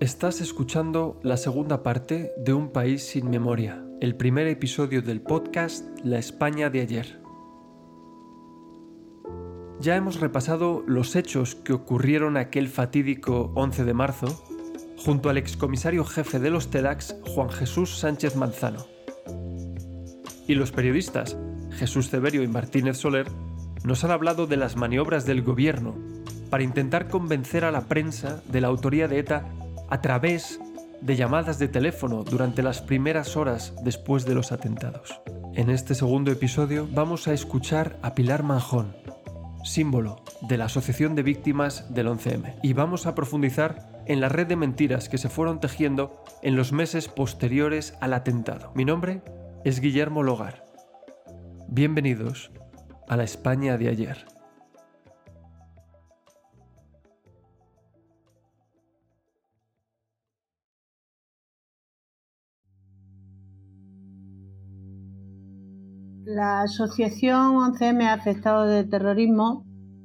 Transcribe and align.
Estás 0.00 0.40
escuchando 0.40 1.18
la 1.24 1.36
segunda 1.36 1.82
parte 1.82 2.30
de 2.38 2.52
Un 2.52 2.70
País 2.70 3.02
sin 3.02 3.30
Memoria, 3.30 3.84
el 4.00 4.14
primer 4.14 4.46
episodio 4.46 5.02
del 5.02 5.20
podcast 5.20 5.84
La 6.04 6.20
España 6.20 6.70
de 6.70 6.82
ayer. 6.82 7.20
Ya 9.80 9.96
hemos 9.96 10.20
repasado 10.20 10.84
los 10.86 11.16
hechos 11.16 11.56
que 11.56 11.72
ocurrieron 11.72 12.36
aquel 12.36 12.68
fatídico 12.68 13.50
11 13.56 13.84
de 13.84 13.92
marzo 13.92 14.44
junto 14.98 15.30
al 15.30 15.36
excomisario 15.36 16.04
jefe 16.04 16.38
de 16.38 16.50
los 16.50 16.70
TEDx, 16.70 17.16
Juan 17.34 17.50
Jesús 17.50 17.98
Sánchez 17.98 18.36
Manzano. 18.36 18.86
Y 20.46 20.54
los 20.54 20.70
periodistas, 20.70 21.36
Jesús 21.72 22.06
Severio 22.06 22.44
y 22.44 22.46
Martínez 22.46 22.98
Soler, 22.98 23.26
nos 23.82 24.04
han 24.04 24.12
hablado 24.12 24.46
de 24.46 24.58
las 24.58 24.76
maniobras 24.76 25.26
del 25.26 25.42
gobierno 25.42 25.96
para 26.50 26.62
intentar 26.62 27.08
convencer 27.08 27.64
a 27.64 27.72
la 27.72 27.88
prensa 27.88 28.44
de 28.46 28.60
la 28.60 28.68
autoría 28.68 29.08
de 29.08 29.18
ETA 29.18 29.57
a 29.90 30.00
través 30.00 30.60
de 31.00 31.16
llamadas 31.16 31.58
de 31.58 31.68
teléfono 31.68 32.24
durante 32.24 32.62
las 32.62 32.82
primeras 32.82 33.36
horas 33.36 33.74
después 33.82 34.24
de 34.24 34.34
los 34.34 34.52
atentados. 34.52 35.20
En 35.54 35.70
este 35.70 35.94
segundo 35.94 36.30
episodio 36.30 36.88
vamos 36.92 37.28
a 37.28 37.32
escuchar 37.32 37.98
a 38.02 38.14
Pilar 38.14 38.42
Manjón, 38.42 38.94
símbolo 39.64 40.22
de 40.42 40.58
la 40.58 40.66
Asociación 40.66 41.14
de 41.14 41.22
Víctimas 41.22 41.92
del 41.94 42.08
11M, 42.08 42.56
y 42.62 42.72
vamos 42.72 43.06
a 43.06 43.14
profundizar 43.14 44.02
en 44.06 44.20
la 44.20 44.28
red 44.28 44.46
de 44.46 44.56
mentiras 44.56 45.08
que 45.08 45.18
se 45.18 45.28
fueron 45.28 45.60
tejiendo 45.60 46.24
en 46.42 46.56
los 46.56 46.72
meses 46.72 47.08
posteriores 47.08 47.94
al 48.00 48.14
atentado. 48.14 48.72
Mi 48.74 48.84
nombre 48.84 49.22
es 49.64 49.80
Guillermo 49.80 50.22
Logar. 50.22 50.64
Bienvenidos 51.68 52.50
a 53.08 53.16
la 53.16 53.24
España 53.24 53.76
de 53.76 53.88
ayer. 53.88 54.37
La 66.38 66.62
asociación 66.62 67.56
11M 67.56 68.06
afectado 68.06 68.64
de 68.68 68.84
terrorismo 68.84 69.64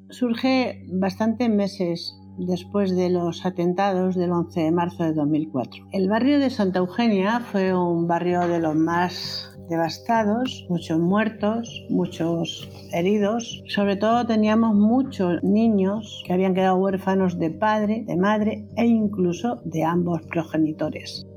surge 0.09 0.83
bastantes 0.91 1.47
meses 1.47 2.19
después 2.39 2.95
de 2.95 3.11
los 3.11 3.45
atentados 3.45 4.15
del 4.15 4.31
11 4.31 4.61
de 4.61 4.71
marzo 4.71 5.03
de 5.03 5.13
2004. 5.13 5.89
El 5.91 6.09
barrio 6.09 6.39
de 6.39 6.49
Santa 6.49 6.79
Eugenia 6.79 7.39
fue 7.39 7.71
un 7.75 8.07
barrio 8.07 8.47
de 8.47 8.59
los 8.59 8.75
más 8.75 9.55
devastados, 9.69 10.65
muchos 10.69 10.97
muertos, 10.97 11.85
muchos 11.91 12.67
heridos. 12.91 13.63
Sobre 13.67 13.95
todo 13.95 14.25
teníamos 14.25 14.73
muchos 14.73 15.43
niños 15.43 16.23
que 16.25 16.33
habían 16.33 16.55
quedado 16.55 16.77
huérfanos 16.77 17.37
de 17.37 17.51
padre, 17.51 18.05
de 18.07 18.17
madre 18.17 18.67
e 18.75 18.87
incluso 18.87 19.61
de 19.65 19.83
ambos 19.83 20.23
progenitores 20.23 21.27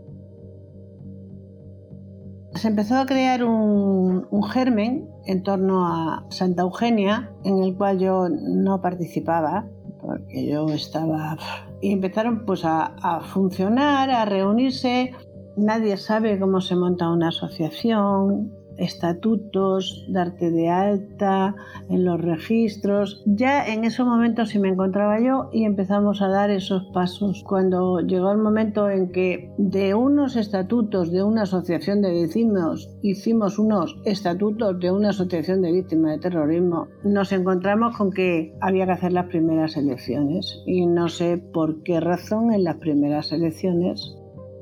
se 2.57 2.69
empezó 2.69 2.97
a 2.97 3.07
crear 3.07 3.45
un, 3.45 4.27
germen 4.53 5.09
en 5.27 5.43
torno 5.43 5.87
a 5.87 6.25
Santa 6.31 6.63
Eugenia, 6.63 7.33
en 7.45 7.63
el 7.63 7.77
cual 7.77 7.99
yo 7.99 8.29
no 8.29 8.81
participaba, 8.81 9.67
porque 10.01 10.47
yo 10.47 10.67
estaba... 10.69 11.37
Y 11.81 11.93
empezaron 11.93 12.45
pues 12.47 12.65
a, 12.65 12.95
a 13.03 13.21
funcionar, 13.21 14.11
a 14.11 14.25
reunirse. 14.25 15.13
Nadie 15.57 15.97
sabe 15.97 16.39
cómo 16.39 16.61
se 16.61 16.77
monta 16.77 17.11
una 17.11 17.29
asociación, 17.29 18.53
estatutos, 18.79 20.05
darte 20.09 20.51
de 20.51 20.69
alta 20.69 21.55
en 21.89 22.05
los 22.05 22.21
registros. 22.21 23.23
Ya 23.27 23.67
en 23.67 23.85
esos 23.85 24.07
momentos 24.07 24.51
sí 24.51 24.59
me 24.59 24.69
encontraba 24.69 25.21
yo 25.21 25.51
y 25.53 25.65
empezamos 25.65 26.23
a 26.23 26.29
dar 26.29 26.51
esos 26.51 26.85
pasos. 26.93 27.43
Cuando 27.47 28.01
llegó 28.01 28.33
el 28.33 28.39
momento 28.39 28.89
en 28.89 29.11
que 29.13 29.51
de 29.59 29.95
unos 29.95 30.37
estatutos 30.37 31.13
de 31.13 31.23
una 31.23 31.43
asociación 31.43 32.03
de 32.03 32.13
vecinos 32.13 32.91
hicimos 33.03 33.59
unos 33.59 33.99
estatutos 34.05 34.79
de 34.81 34.91
una 34.91 35.11
asociación 35.11 35.63
de 35.63 35.73
víctimas 35.73 36.13
de 36.13 36.19
terrorismo, 36.19 36.89
nos 37.05 37.33
encontramos 37.33 37.97
con 37.97 38.11
que 38.11 38.55
había 38.61 38.87
que 38.87 38.93
hacer 38.93 39.13
las 39.13 39.27
primeras 39.27 39.77
elecciones 39.77 40.63
y 40.67 40.87
no 40.87 41.09
sé 41.09 41.39
por 41.39 41.83
qué 41.83 42.01
razón 42.01 42.53
en 42.53 42.65
las 42.65 42.77
primeras 42.77 43.33
elecciones 43.33 44.17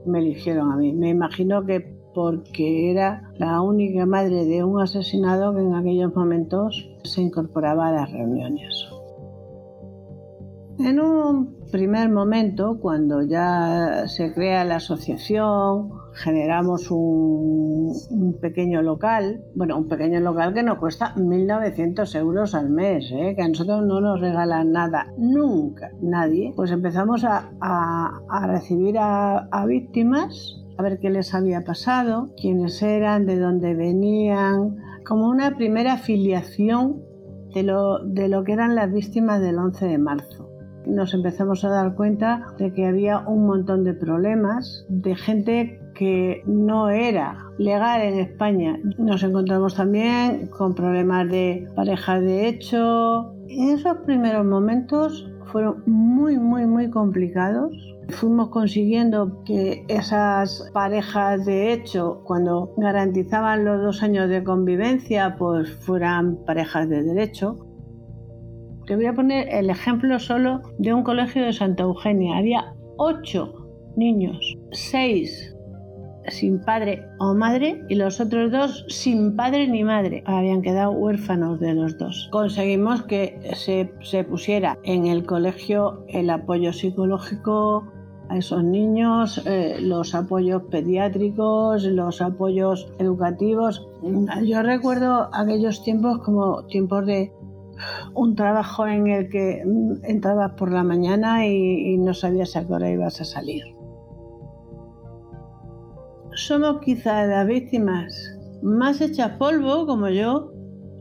me 0.06 0.18
eligieron 0.18 0.70
a 0.72 0.76
mí. 0.76 0.92
Me 0.92 1.08
imagino 1.08 1.64
que 1.64 1.93
porque 2.14 2.90
era 2.90 3.30
la 3.36 3.60
única 3.60 4.06
madre 4.06 4.44
de 4.44 4.64
un 4.64 4.80
asesinado 4.80 5.54
que 5.54 5.60
en 5.60 5.74
aquellos 5.74 6.14
momentos 6.14 6.88
se 7.02 7.22
incorporaba 7.22 7.88
a 7.88 7.92
las 7.92 8.12
reuniones. 8.12 8.88
En 10.78 10.98
un 10.98 11.54
primer 11.70 12.10
momento, 12.10 12.78
cuando 12.80 13.22
ya 13.22 14.04
se 14.06 14.32
crea 14.34 14.64
la 14.64 14.76
asociación, 14.76 15.92
generamos 16.14 16.90
un, 16.90 18.38
pequeño 18.40 18.82
local, 18.82 19.44
bueno, 19.54 19.78
un 19.78 19.88
pequeño 19.88 20.20
local 20.20 20.52
que 20.52 20.62
nos 20.62 20.78
cuesta 20.78 21.14
1.900 21.16 22.14
euros 22.16 22.54
al 22.54 22.70
mes, 22.70 23.10
¿eh? 23.12 23.34
que 23.36 23.42
a 23.42 23.48
nosotros 23.48 23.84
no 23.86 24.00
nos 24.00 24.20
regalan 24.20 24.72
nada, 24.72 25.12
nunca, 25.16 25.90
nadie, 26.00 26.52
pues 26.56 26.70
empezamos 26.72 27.24
a, 27.24 27.50
recibir 28.48 28.98
a 28.98 29.64
víctimas 29.66 30.63
a 30.76 30.82
ver 30.82 30.98
qué 30.98 31.10
les 31.10 31.34
había 31.34 31.64
pasado, 31.64 32.30
quiénes 32.40 32.82
eran, 32.82 33.26
de 33.26 33.38
dónde 33.38 33.74
venían, 33.74 34.76
como 35.04 35.28
una 35.28 35.56
primera 35.56 35.94
afiliación 35.94 37.02
de 37.54 37.62
lo, 37.62 37.98
de 38.04 38.28
lo 38.28 38.44
que 38.44 38.52
eran 38.52 38.74
las 38.74 38.92
víctimas 38.92 39.40
del 39.40 39.58
11 39.58 39.86
de 39.86 39.98
marzo. 39.98 40.50
Nos 40.86 41.14
empezamos 41.14 41.64
a 41.64 41.70
dar 41.70 41.94
cuenta 41.94 42.46
de 42.58 42.72
que 42.72 42.86
había 42.86 43.20
un 43.20 43.46
montón 43.46 43.84
de 43.84 43.94
problemas, 43.94 44.84
de 44.88 45.14
gente 45.14 45.80
que 45.94 46.42
no 46.46 46.90
era 46.90 47.38
legal 47.58 48.02
en 48.02 48.18
España. 48.18 48.78
Nos 48.98 49.22
encontramos 49.22 49.76
también 49.76 50.48
con 50.48 50.74
problemas 50.74 51.30
de 51.30 51.68
parejas 51.74 52.20
de 52.20 52.48
hecho. 52.48 53.32
En 53.48 53.70
esos 53.70 53.98
primeros 53.98 54.44
momentos 54.44 55.30
fueron 55.46 55.82
muy, 55.86 56.38
muy, 56.38 56.66
muy 56.66 56.90
complicados 56.90 57.93
Fuimos 58.10 58.50
consiguiendo 58.50 59.42
que 59.44 59.84
esas 59.88 60.70
parejas 60.72 61.44
de 61.44 61.72
hecho, 61.72 62.22
cuando 62.24 62.74
garantizaban 62.76 63.64
los 63.64 63.82
dos 63.82 64.02
años 64.02 64.28
de 64.28 64.44
convivencia, 64.44 65.36
pues 65.38 65.70
fueran 65.70 66.36
parejas 66.44 66.88
de 66.88 67.02
derecho. 67.02 67.58
Te 68.86 68.96
voy 68.96 69.06
a 69.06 69.14
poner 69.14 69.48
el 69.48 69.70
ejemplo 69.70 70.18
solo 70.18 70.60
de 70.78 70.92
un 70.92 71.02
colegio 71.02 71.44
de 71.44 71.52
Santa 71.52 71.84
Eugenia. 71.84 72.36
Había 72.36 72.74
ocho 72.96 73.52
niños, 73.96 74.56
seis 74.72 75.54
sin 76.28 76.60
padre 76.60 77.06
o 77.18 77.34
madre 77.34 77.82
y 77.88 77.94
los 77.94 78.20
otros 78.20 78.50
dos 78.50 78.84
sin 78.88 79.36
padre 79.36 79.68
ni 79.68 79.84
madre. 79.84 80.22
Habían 80.26 80.62
quedado 80.62 80.92
huérfanos 80.92 81.60
de 81.60 81.74
los 81.74 81.98
dos. 81.98 82.28
Conseguimos 82.32 83.02
que 83.02 83.38
se, 83.54 83.92
se 84.02 84.24
pusiera 84.24 84.78
en 84.84 85.06
el 85.06 85.26
colegio 85.26 86.04
el 86.08 86.30
apoyo 86.30 86.72
psicológico 86.72 87.84
a 88.28 88.38
esos 88.38 88.64
niños, 88.64 89.42
eh, 89.46 89.76
los 89.80 90.14
apoyos 90.14 90.62
pediátricos, 90.70 91.84
los 91.84 92.22
apoyos 92.22 92.92
educativos. 92.98 93.86
Yo 94.44 94.62
recuerdo 94.62 95.28
aquellos 95.32 95.82
tiempos 95.82 96.18
como 96.18 96.64
tiempos 96.66 97.06
de 97.06 97.32
un 98.14 98.34
trabajo 98.34 98.86
en 98.86 99.08
el 99.08 99.28
que 99.28 99.62
entrabas 100.04 100.52
por 100.52 100.70
la 100.70 100.84
mañana 100.84 101.46
y, 101.46 101.94
y 101.94 101.98
no 101.98 102.14
sabías 102.14 102.56
a 102.56 102.66
qué 102.66 102.72
hora 102.72 102.90
ibas 102.90 103.20
a 103.20 103.24
salir. 103.24 103.64
Somos 106.34 106.80
quizás 106.80 107.28
las 107.28 107.46
víctimas 107.46 108.38
más 108.62 109.00
hechas 109.00 109.32
polvo, 109.38 109.86
como 109.86 110.08
yo, 110.08 110.50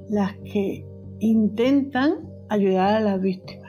las 0.09 0.33
que 0.51 0.85
intentan 1.19 2.29
ayudar 2.49 2.95
a 2.95 2.99
las 2.99 3.21
víctimas. 3.21 3.63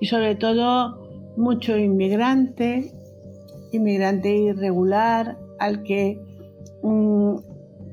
Y 0.00 0.06
sobre 0.06 0.36
todo 0.36 1.03
mucho 1.36 1.76
inmigrante, 1.76 2.92
inmigrante 3.72 4.34
irregular, 4.36 5.36
al 5.58 5.82
que 5.82 6.20
mm, 6.82 7.36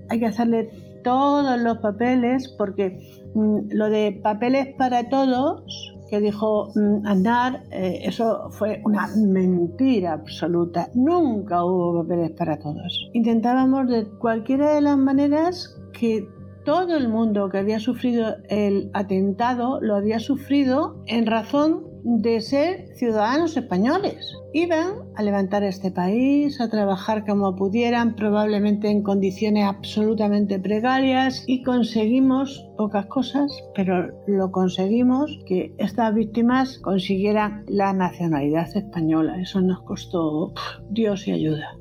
hay 0.10 0.20
que 0.20 0.26
hacerle 0.26 0.70
todos 1.04 1.60
los 1.60 1.78
papeles, 1.80 2.48
porque 2.58 3.00
mm, 3.34 3.72
lo 3.72 3.90
de 3.90 4.20
papeles 4.24 4.76
para 4.76 5.10
todos, 5.10 5.64
que 6.10 6.20
dijo 6.20 6.72
mm, 6.76 7.08
Andar, 7.08 7.64
eh, 7.72 8.02
eso 8.04 8.50
fue 8.52 8.82
una 8.84 9.08
mentira 9.16 10.14
absoluta. 10.14 10.90
Nunca 10.94 11.64
hubo 11.64 12.02
papeles 12.04 12.32
para 12.32 12.60
todos. 12.60 13.10
Intentábamos 13.14 13.88
de 13.88 14.06
cualquiera 14.20 14.76
de 14.76 14.82
las 14.82 14.98
maneras 14.98 15.80
que 15.94 16.28
todo 16.66 16.96
el 16.96 17.08
mundo 17.08 17.50
que 17.50 17.58
había 17.58 17.80
sufrido 17.80 18.36
el 18.50 18.92
atentado 18.94 19.80
lo 19.82 19.96
había 19.96 20.20
sufrido 20.20 21.02
en 21.08 21.26
razón 21.26 21.91
de 22.04 22.42
ser 22.42 22.88
ciudadanos 22.96 23.56
españoles. 23.58 24.36
Iban 24.54 24.94
a 25.16 25.24
levantar 25.24 25.64
este 25.64 25.92
país, 25.92 26.60
a 26.60 26.70
trabajar 26.70 27.26
como 27.26 27.56
pudieran, 27.56 28.16
probablemente 28.16 28.90
en 28.90 29.04
condiciones 29.04 29.66
absolutamente 29.66 30.60
precarias 30.60 31.44
y 31.48 31.64
conseguimos 31.64 32.68
pocas 32.78 33.06
cosas, 33.08 33.52
pero 33.76 34.10
lo 34.28 34.52
conseguimos 34.52 35.40
que 35.46 35.74
estas 35.78 36.14
víctimas 36.14 36.80
consiguieran 36.80 37.64
la 37.68 37.94
nacionalidad 37.94 38.76
española. 38.76 39.40
Eso 39.42 39.62
nos 39.62 39.82
costó 39.84 40.54
Dios 40.90 41.28
y 41.28 41.32
ayuda. 41.32 41.78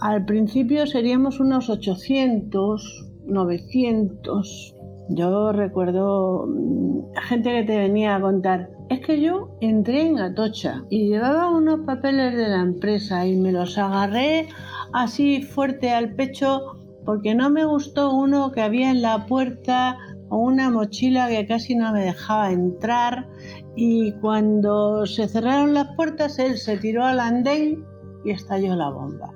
Al 0.00 0.24
principio 0.24 0.86
seríamos 0.86 1.38
unos 1.38 1.70
800, 1.70 3.12
900. 3.24 4.74
Yo 5.10 5.52
recuerdo 5.52 6.46
mm, 6.48 7.14
gente 7.28 7.50
que 7.50 7.62
te 7.64 7.78
venía 7.78 8.16
a 8.16 8.20
contar, 8.20 8.70
es 8.92 9.00
que 9.00 9.20
yo 9.20 9.56
entré 9.60 10.06
en 10.06 10.18
Atocha 10.18 10.84
y 10.90 11.08
llevaba 11.08 11.48
unos 11.48 11.80
papeles 11.86 12.36
de 12.36 12.48
la 12.48 12.60
empresa 12.60 13.26
y 13.26 13.36
me 13.36 13.50
los 13.50 13.78
agarré 13.78 14.48
así 14.92 15.42
fuerte 15.42 15.90
al 15.90 16.14
pecho 16.14 16.78
porque 17.04 17.34
no 17.34 17.48
me 17.50 17.64
gustó 17.64 18.14
uno 18.14 18.52
que 18.52 18.60
había 18.60 18.90
en 18.90 19.02
la 19.02 19.26
puerta 19.26 19.96
o 20.28 20.38
una 20.38 20.70
mochila 20.70 21.28
que 21.28 21.46
casi 21.46 21.74
no 21.74 21.92
me 21.92 22.04
dejaba 22.04 22.52
entrar 22.52 23.28
y 23.76 24.12
cuando 24.20 25.06
se 25.06 25.26
cerraron 25.26 25.74
las 25.74 25.94
puertas 25.96 26.38
él 26.38 26.58
se 26.58 26.76
tiró 26.76 27.04
al 27.04 27.20
andén 27.20 27.84
y 28.24 28.30
estalló 28.30 28.76
la 28.76 28.90
bomba. 28.90 29.32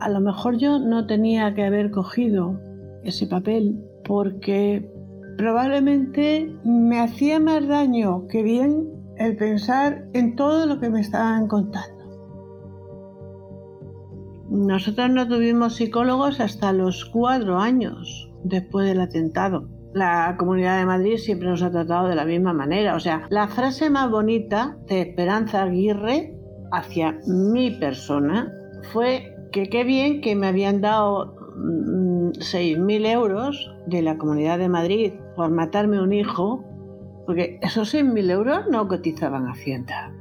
A 0.00 0.08
lo 0.08 0.20
mejor 0.20 0.56
yo 0.56 0.78
no 0.78 1.06
tenía 1.06 1.54
que 1.54 1.64
haber 1.64 1.90
cogido 1.90 2.58
ese 3.04 3.26
papel 3.26 3.78
porque 4.04 4.90
probablemente 5.36 6.54
me 6.64 7.00
hacía 7.00 7.40
más 7.40 7.66
daño 7.66 8.26
que 8.28 8.42
bien 8.42 8.88
el 9.16 9.36
pensar 9.36 10.06
en 10.12 10.36
todo 10.36 10.66
lo 10.66 10.80
que 10.80 10.90
me 10.90 11.00
estaban 11.00 11.46
contando. 11.46 11.94
Nosotros 14.50 15.10
no 15.10 15.26
tuvimos 15.26 15.76
psicólogos 15.76 16.40
hasta 16.40 16.72
los 16.72 17.04
cuatro 17.06 17.58
años 17.58 18.30
después 18.44 18.86
del 18.86 19.00
atentado. 19.00 19.68
La 19.94 20.36
Comunidad 20.38 20.78
de 20.78 20.86
Madrid 20.86 21.16
siempre 21.16 21.48
nos 21.48 21.62
ha 21.62 21.70
tratado 21.70 22.08
de 22.08 22.16
la 22.16 22.24
misma 22.24 22.52
manera. 22.52 22.94
O 22.94 23.00
sea, 23.00 23.26
la 23.30 23.48
frase 23.48 23.90
más 23.90 24.10
bonita 24.10 24.76
de 24.88 25.02
Esperanza 25.02 25.62
Aguirre 25.62 26.36
hacia 26.72 27.18
mi 27.26 27.70
persona 27.70 28.52
fue 28.92 29.34
que 29.52 29.68
qué 29.68 29.84
bien 29.84 30.20
que 30.20 30.34
me 30.34 30.48
habían 30.48 30.80
dado 30.80 31.36
6.000 31.36 32.78
mm, 32.78 33.06
euros 33.06 33.72
de 33.86 34.02
la 34.02 34.18
Comunidad 34.18 34.58
de 34.58 34.68
Madrid 34.68 35.12
por 35.36 35.50
matarme 35.50 36.00
un 36.00 36.12
hijo, 36.12 36.64
porque 37.26 37.58
esos 37.62 37.94
6.000 37.94 38.30
euros 38.30 38.60
no 38.70 38.86
cotizaban 38.88 39.46
Hacienda. 39.48 40.12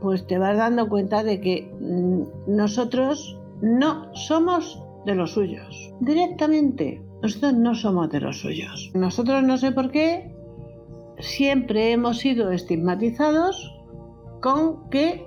Pues 0.00 0.26
te 0.26 0.38
vas 0.38 0.56
dando 0.56 0.88
cuenta 0.88 1.22
de 1.22 1.40
que 1.40 1.72
mm, 1.80 2.54
nosotros 2.54 3.40
no 3.62 4.14
somos 4.14 4.82
de 5.06 5.14
los 5.14 5.32
suyos. 5.32 5.94
Directamente, 6.00 7.02
nosotros 7.22 7.54
no 7.54 7.74
somos 7.74 8.10
de 8.10 8.20
los 8.20 8.40
suyos. 8.40 8.90
Nosotros 8.94 9.42
no 9.42 9.56
sé 9.56 9.72
por 9.72 9.90
qué 9.90 10.34
siempre 11.18 11.92
hemos 11.92 12.18
sido 12.18 12.50
estigmatizados 12.50 13.72
con 14.40 14.90
que 14.90 15.26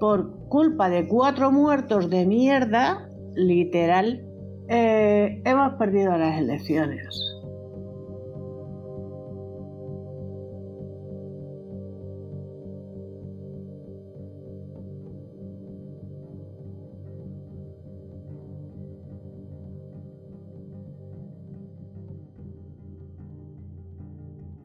por 0.00 0.48
culpa 0.48 0.88
de 0.88 1.06
cuatro 1.06 1.50
muertos 1.50 2.08
de 2.08 2.24
mierda, 2.24 3.10
literal, 3.34 4.24
eh, 4.68 5.42
hemos 5.44 5.74
perdido 5.74 6.16
las 6.16 6.38
elecciones. 6.38 7.37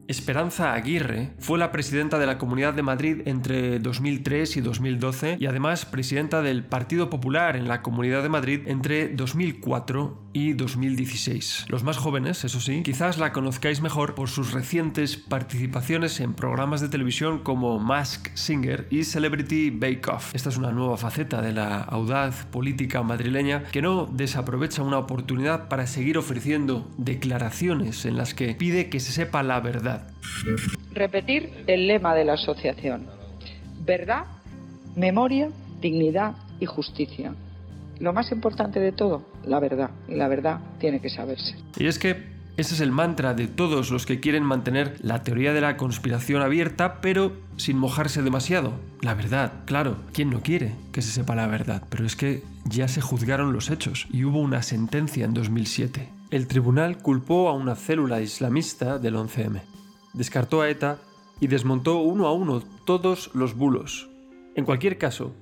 Esperanza 0.06 0.74
Aguirre 0.74 1.32
fue 1.38 1.58
la 1.58 1.72
presidenta 1.72 2.18
de 2.18 2.26
la 2.26 2.36
Comunidad 2.36 2.74
de 2.74 2.82
Madrid 2.82 3.22
entre 3.24 3.78
2003 3.78 4.58
y 4.58 4.60
2012 4.60 5.36
y 5.40 5.46
además 5.46 5.86
presidenta 5.86 6.42
del 6.42 6.64
Partido 6.64 7.08
Popular 7.08 7.56
en 7.56 7.68
la 7.68 7.80
Comunidad 7.80 8.22
de 8.22 8.28
Madrid 8.28 8.60
entre 8.66 9.08
2004 9.08 10.23
y 10.34 10.52
2016. 10.52 11.64
Los 11.68 11.82
más 11.82 11.96
jóvenes, 11.96 12.44
eso 12.44 12.60
sí, 12.60 12.82
quizás 12.82 13.16
la 13.16 13.32
conozcáis 13.32 13.80
mejor 13.80 14.14
por 14.14 14.28
sus 14.28 14.52
recientes 14.52 15.16
participaciones 15.16 16.20
en 16.20 16.34
programas 16.34 16.82
de 16.82 16.90
televisión 16.90 17.38
como 17.38 17.78
Mask 17.78 18.28
Singer 18.34 18.86
y 18.90 19.04
Celebrity 19.04 19.70
Bake 19.70 20.06
Off. 20.08 20.34
Esta 20.34 20.50
es 20.50 20.58
una 20.58 20.72
nueva 20.72 20.98
faceta 20.98 21.40
de 21.40 21.52
la 21.52 21.80
audaz 21.80 22.44
política 22.46 23.02
madrileña 23.02 23.62
que 23.72 23.80
no 23.80 24.04
desaprovecha 24.04 24.82
una 24.82 24.98
oportunidad 24.98 25.68
para 25.68 25.86
seguir 25.86 26.18
ofreciendo 26.18 26.90
declaraciones 26.98 28.04
en 28.04 28.18
las 28.18 28.34
que 28.34 28.54
pide 28.54 28.90
que 28.90 29.00
se 29.00 29.12
sepa 29.12 29.42
la 29.42 29.60
verdad 29.60 30.14
Repetir 30.92 31.64
el 31.66 31.86
lema 31.86 32.14
de 32.14 32.24
la 32.24 32.34
asociación. 32.34 33.06
Verdad, 33.84 34.24
memoria, 34.96 35.50
dignidad 35.80 36.34
y 36.60 36.66
justicia. 36.66 37.34
Lo 38.00 38.12
más 38.12 38.32
importante 38.32 38.80
de 38.80 38.92
todo, 38.92 39.26
la 39.44 39.60
verdad. 39.60 39.90
Y 40.08 40.14
la 40.14 40.28
verdad 40.28 40.60
tiene 40.78 41.00
que 41.00 41.10
saberse. 41.10 41.56
Y 41.76 41.86
es 41.86 41.98
que 41.98 42.34
ese 42.56 42.74
es 42.74 42.80
el 42.80 42.92
mantra 42.92 43.34
de 43.34 43.48
todos 43.48 43.90
los 43.90 44.06
que 44.06 44.20
quieren 44.20 44.44
mantener 44.44 44.96
la 45.00 45.22
teoría 45.22 45.52
de 45.52 45.60
la 45.60 45.76
conspiración 45.76 46.42
abierta, 46.42 47.00
pero 47.00 47.32
sin 47.56 47.76
mojarse 47.78 48.22
demasiado. 48.22 48.72
La 49.00 49.14
verdad, 49.14 49.52
claro, 49.64 49.96
¿quién 50.12 50.30
no 50.30 50.40
quiere 50.40 50.72
que 50.92 51.02
se 51.02 51.10
sepa 51.10 51.34
la 51.34 51.46
verdad? 51.46 51.82
Pero 51.90 52.06
es 52.06 52.16
que 52.16 52.42
ya 52.64 52.88
se 52.88 53.00
juzgaron 53.00 53.52
los 53.52 53.70
hechos 53.70 54.06
y 54.10 54.24
hubo 54.24 54.40
una 54.40 54.62
sentencia 54.62 55.24
en 55.24 55.34
2007. 55.34 56.08
El 56.30 56.46
tribunal 56.46 56.98
culpó 56.98 57.48
a 57.48 57.52
una 57.52 57.74
célula 57.74 58.20
islamista 58.20 58.98
del 58.98 59.16
11M 59.16 59.60
descartó 60.14 60.62
a 60.62 60.70
ETA 60.70 60.98
y 61.40 61.48
desmontó 61.48 61.98
uno 61.98 62.26
a 62.26 62.32
uno 62.32 62.62
todos 62.86 63.30
los 63.34 63.54
bulos. 63.54 64.08
En 64.54 64.64
cualquier 64.64 64.96
caso, 64.96 65.34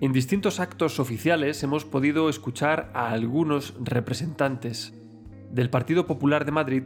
en 0.00 0.12
distintos 0.12 0.60
actos 0.60 0.98
oficiales 0.98 1.62
hemos 1.62 1.84
podido 1.84 2.28
escuchar 2.28 2.90
a 2.94 3.10
algunos 3.10 3.74
representantes 3.80 4.92
del 5.52 5.70
Partido 5.70 6.06
Popular 6.06 6.44
de 6.44 6.52
Madrid 6.52 6.82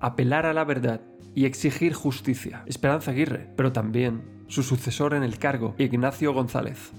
apelar 0.00 0.46
a 0.46 0.52
la 0.52 0.64
verdad 0.64 1.00
y 1.34 1.44
exigir 1.44 1.92
justicia. 1.92 2.62
Esperanza 2.66 3.10
Aguirre, 3.10 3.48
pero 3.56 3.72
también 3.72 4.44
su 4.48 4.62
sucesor 4.62 5.14
en 5.14 5.22
el 5.22 5.38
cargo, 5.38 5.74
Ignacio 5.78 6.32
González. 6.32 6.92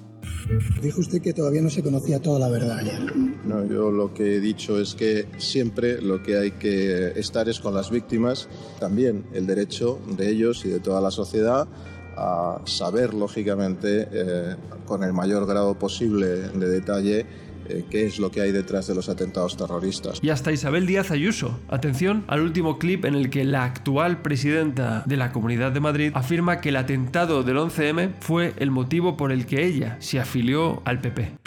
Dijo 0.82 1.00
usted 1.00 1.22
que 1.22 1.34
todavía 1.34 1.62
no 1.62 1.70
se 1.70 1.84
conocía 1.84 2.22
toda 2.22 2.40
la 2.40 2.50
verdad 2.50 2.80
ayer. 2.80 3.16
No, 3.46 3.66
yo 3.66 3.92
lo 3.92 4.14
que 4.14 4.36
he 4.36 4.40
dicho 4.40 4.80
es 4.80 4.96
que 4.96 5.28
siempre 5.38 6.02
lo 6.02 6.24
que 6.24 6.38
hay 6.38 6.52
que 6.52 7.12
estar 7.20 7.48
es 7.48 7.60
con 7.60 7.74
las 7.74 7.90
víctimas, 7.92 8.50
también 8.80 9.26
el 9.34 9.46
derecho 9.46 10.00
de 10.18 10.30
ellos 10.30 10.66
y 10.66 10.70
de 10.70 10.80
toda 10.80 11.02
la 11.02 11.12
sociedad 11.12 11.68
a 12.16 12.62
saber, 12.66 13.14
lógicamente, 13.14 14.08
eh, 14.12 14.56
con 14.86 15.04
el 15.04 15.14
mayor 15.14 15.46
grado 15.46 15.78
posible 15.78 16.28
de 16.28 16.70
detalle, 16.70 17.26
eh, 17.70 17.86
qué 17.90 18.06
es 18.06 18.20
lo 18.20 18.30
que 18.30 18.42
hay 18.42 18.52
detrás 18.52 18.88
de 18.88 18.96
los 18.96 19.10
atentados 19.10 19.56
terroristas. 19.56 20.20
Y 20.22 20.30
hasta 20.30 20.52
Isabel 20.52 20.86
Díaz 20.86 21.12
Ayuso. 21.12 21.60
Atención 21.70 22.26
al 22.28 22.42
último 22.42 22.78
clip 22.78 23.06
en 23.06 23.16
el 23.16 23.30
que 23.30 23.46
la 23.46 23.64
actual 23.64 24.22
presidenta 24.22 25.04
de 25.06 25.18
la 25.18 25.32
Comunidad 25.32 25.72
de 25.72 25.80
Madrid 25.80 26.12
afirma 26.14 26.60
que 26.60 26.70
el 26.70 26.76
atentado 26.76 27.44
del 27.44 27.58
11M 27.58 28.14
fue 28.20 28.54
el 28.58 28.72
motivo 28.72 29.16
por 29.16 29.32
el 29.32 29.46
que 29.46 29.66
ella 29.66 29.98
se 30.00 30.20
afilió 30.20 30.82
al 30.86 31.00
PP. 31.00 31.38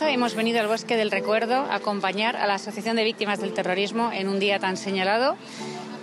Hemos 0.00 0.34
venido 0.34 0.60
al 0.60 0.68
Bosque 0.68 0.96
del 0.96 1.10
Recuerdo 1.10 1.54
a 1.54 1.76
acompañar 1.76 2.36
a 2.36 2.46
la 2.46 2.54
Asociación 2.54 2.96
de 2.96 3.04
Víctimas 3.04 3.40
del 3.40 3.54
Terrorismo 3.54 4.10
en 4.12 4.28
un 4.28 4.38
día 4.38 4.58
tan 4.58 4.76
señalado 4.76 5.36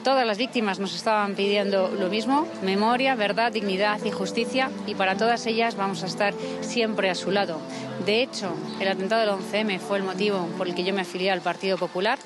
Todas 0.03 0.25
las 0.25 0.39
víctimas 0.39 0.79
nos 0.79 0.95
estaban 0.95 1.35
pidiendo 1.35 1.89
lo 1.89 2.09
mismo, 2.09 2.47
memoria, 2.63 3.13
verdad, 3.13 3.51
dignidad 3.51 4.03
y 4.03 4.09
justicia, 4.09 4.71
y 4.87 4.95
para 4.95 5.15
todas 5.15 5.45
ellas 5.45 5.75
vamos 5.75 6.01
a 6.01 6.07
estar 6.07 6.33
siempre 6.61 7.11
a 7.11 7.15
su 7.15 7.29
lado. 7.29 7.59
De 8.03 8.23
hecho, 8.23 8.51
el 8.79 8.87
atentado 8.87 9.21
del 9.21 9.29
11M 9.29 9.79
fue 9.79 9.99
el 9.99 10.03
motivo 10.03 10.47
por 10.57 10.67
el 10.67 10.73
que 10.73 10.83
yo 10.83 10.91
me 10.91 11.01
afilié 11.01 11.29
al 11.29 11.41
Partido 11.41 11.77
Popular, 11.77 12.17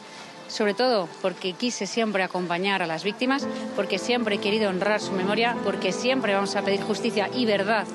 sobre 0.48 0.74
todo 0.74 1.10
porque 1.22 1.52
quise 1.52 1.86
siempre 1.86 2.24
acompañar 2.24 2.82
a 2.82 2.88
las 2.88 3.04
víctimas, 3.04 3.46
porque 3.76 4.00
siempre 4.00 4.36
he 4.36 4.40
querido 4.40 4.70
honrar 4.70 5.02
su 5.02 5.12
memoria, 5.12 5.58
porque 5.66 5.92
siempre 5.92 6.34
vamos 6.34 6.56
a 6.56 6.62
pedir 6.62 6.82
justicia 6.82 7.30
y 7.36 7.46
verdad 7.46 7.86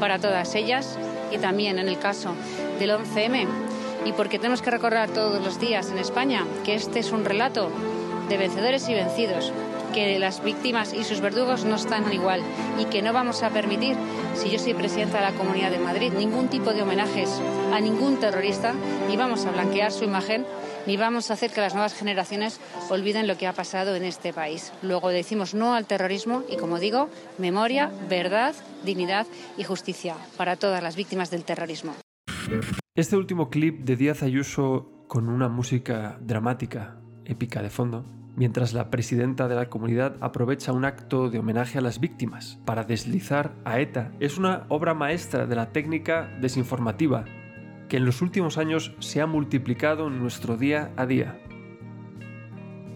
para 0.00 0.18
todas 0.18 0.54
ellas, 0.54 0.98
y 1.32 1.38
también 1.38 1.78
en 1.78 1.88
el 1.88 1.98
caso 1.98 2.34
del 2.78 2.90
11M, 2.90 3.46
y 4.04 4.12
porque 4.12 4.38
tenemos 4.38 4.60
que 4.60 4.70
recordar 4.70 5.08
todos 5.08 5.42
los 5.42 5.58
días 5.58 5.90
en 5.90 5.96
España 5.96 6.44
que 6.62 6.74
este 6.74 6.98
es 6.98 7.10
un 7.10 7.24
relato 7.24 7.70
de 8.28 8.36
vencedores 8.36 8.88
y 8.88 8.94
vencidos, 8.94 9.52
que 9.92 10.18
las 10.18 10.42
víctimas 10.42 10.92
y 10.92 11.04
sus 11.04 11.20
verdugos 11.20 11.64
no 11.64 11.76
están 11.76 12.12
igual 12.12 12.42
y 12.78 12.86
que 12.86 13.02
no 13.02 13.12
vamos 13.12 13.42
a 13.42 13.50
permitir, 13.50 13.96
si 14.34 14.50
yo 14.50 14.58
soy 14.58 14.74
presidenta 14.74 15.18
de 15.18 15.30
la 15.30 15.38
Comunidad 15.38 15.70
de 15.70 15.78
Madrid, 15.78 16.12
ningún 16.12 16.48
tipo 16.48 16.72
de 16.72 16.82
homenajes 16.82 17.40
a 17.72 17.80
ningún 17.80 18.18
terrorista 18.18 18.74
ni 19.08 19.16
vamos 19.16 19.46
a 19.46 19.52
blanquear 19.52 19.92
su 19.92 20.04
imagen 20.04 20.44
ni 20.86 20.96
vamos 20.96 21.30
a 21.30 21.34
hacer 21.34 21.50
que 21.50 21.60
las 21.60 21.74
nuevas 21.74 21.94
generaciones 21.94 22.60
olviden 22.90 23.26
lo 23.26 23.38
que 23.38 23.46
ha 23.46 23.52
pasado 23.52 23.96
en 23.96 24.04
este 24.04 24.32
país. 24.32 24.72
Luego 24.82 25.08
decimos 25.08 25.54
no 25.54 25.74
al 25.74 25.86
terrorismo 25.86 26.42
y, 26.50 26.56
como 26.56 26.78
digo, 26.78 27.08
memoria, 27.38 27.90
verdad, 28.08 28.54
dignidad 28.84 29.26
y 29.56 29.64
justicia 29.64 30.16
para 30.36 30.56
todas 30.56 30.82
las 30.82 30.96
víctimas 30.96 31.30
del 31.30 31.44
terrorismo. 31.44 31.94
Este 32.94 33.16
último 33.16 33.48
clip 33.48 33.80
de 33.84 33.96
Díaz 33.96 34.22
Ayuso 34.22 35.04
con 35.08 35.28
una 35.28 35.48
música 35.48 36.18
dramática, 36.20 36.98
épica 37.24 37.62
de 37.62 37.70
fondo, 37.70 38.04
mientras 38.36 38.72
la 38.72 38.90
presidenta 38.90 39.48
de 39.48 39.54
la 39.54 39.68
comunidad 39.68 40.16
aprovecha 40.20 40.72
un 40.72 40.84
acto 40.84 41.30
de 41.30 41.38
homenaje 41.38 41.78
a 41.78 41.80
las 41.80 42.00
víctimas 42.00 42.58
para 42.64 42.84
deslizar 42.84 43.54
a 43.64 43.80
ETA, 43.80 44.12
es 44.20 44.38
una 44.38 44.66
obra 44.68 44.94
maestra 44.94 45.46
de 45.46 45.56
la 45.56 45.72
técnica 45.72 46.28
desinformativa 46.40 47.24
que 47.88 47.98
en 47.98 48.04
los 48.04 48.22
últimos 48.22 48.58
años 48.58 48.94
se 48.98 49.20
ha 49.20 49.26
multiplicado 49.26 50.08
en 50.08 50.18
nuestro 50.18 50.56
día 50.56 50.92
a 50.96 51.06
día. 51.06 51.38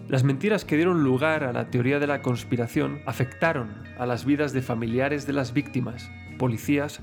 Las 0.07 0.23
mentiras 0.23 0.65
que 0.65 0.75
dieron 0.75 1.03
lugar 1.03 1.43
a 1.43 1.53
la 1.53 1.69
teoría 1.69 1.99
de 1.99 2.07
la 2.07 2.23
conspiración 2.23 3.01
afectaron 3.05 3.83
a 3.99 4.07
las 4.07 4.25
vidas 4.25 4.53
de 4.53 4.63
familiares 4.63 5.27
de 5.27 5.33
las 5.33 5.53
víctimas, 5.53 6.09
policías, 6.39 7.01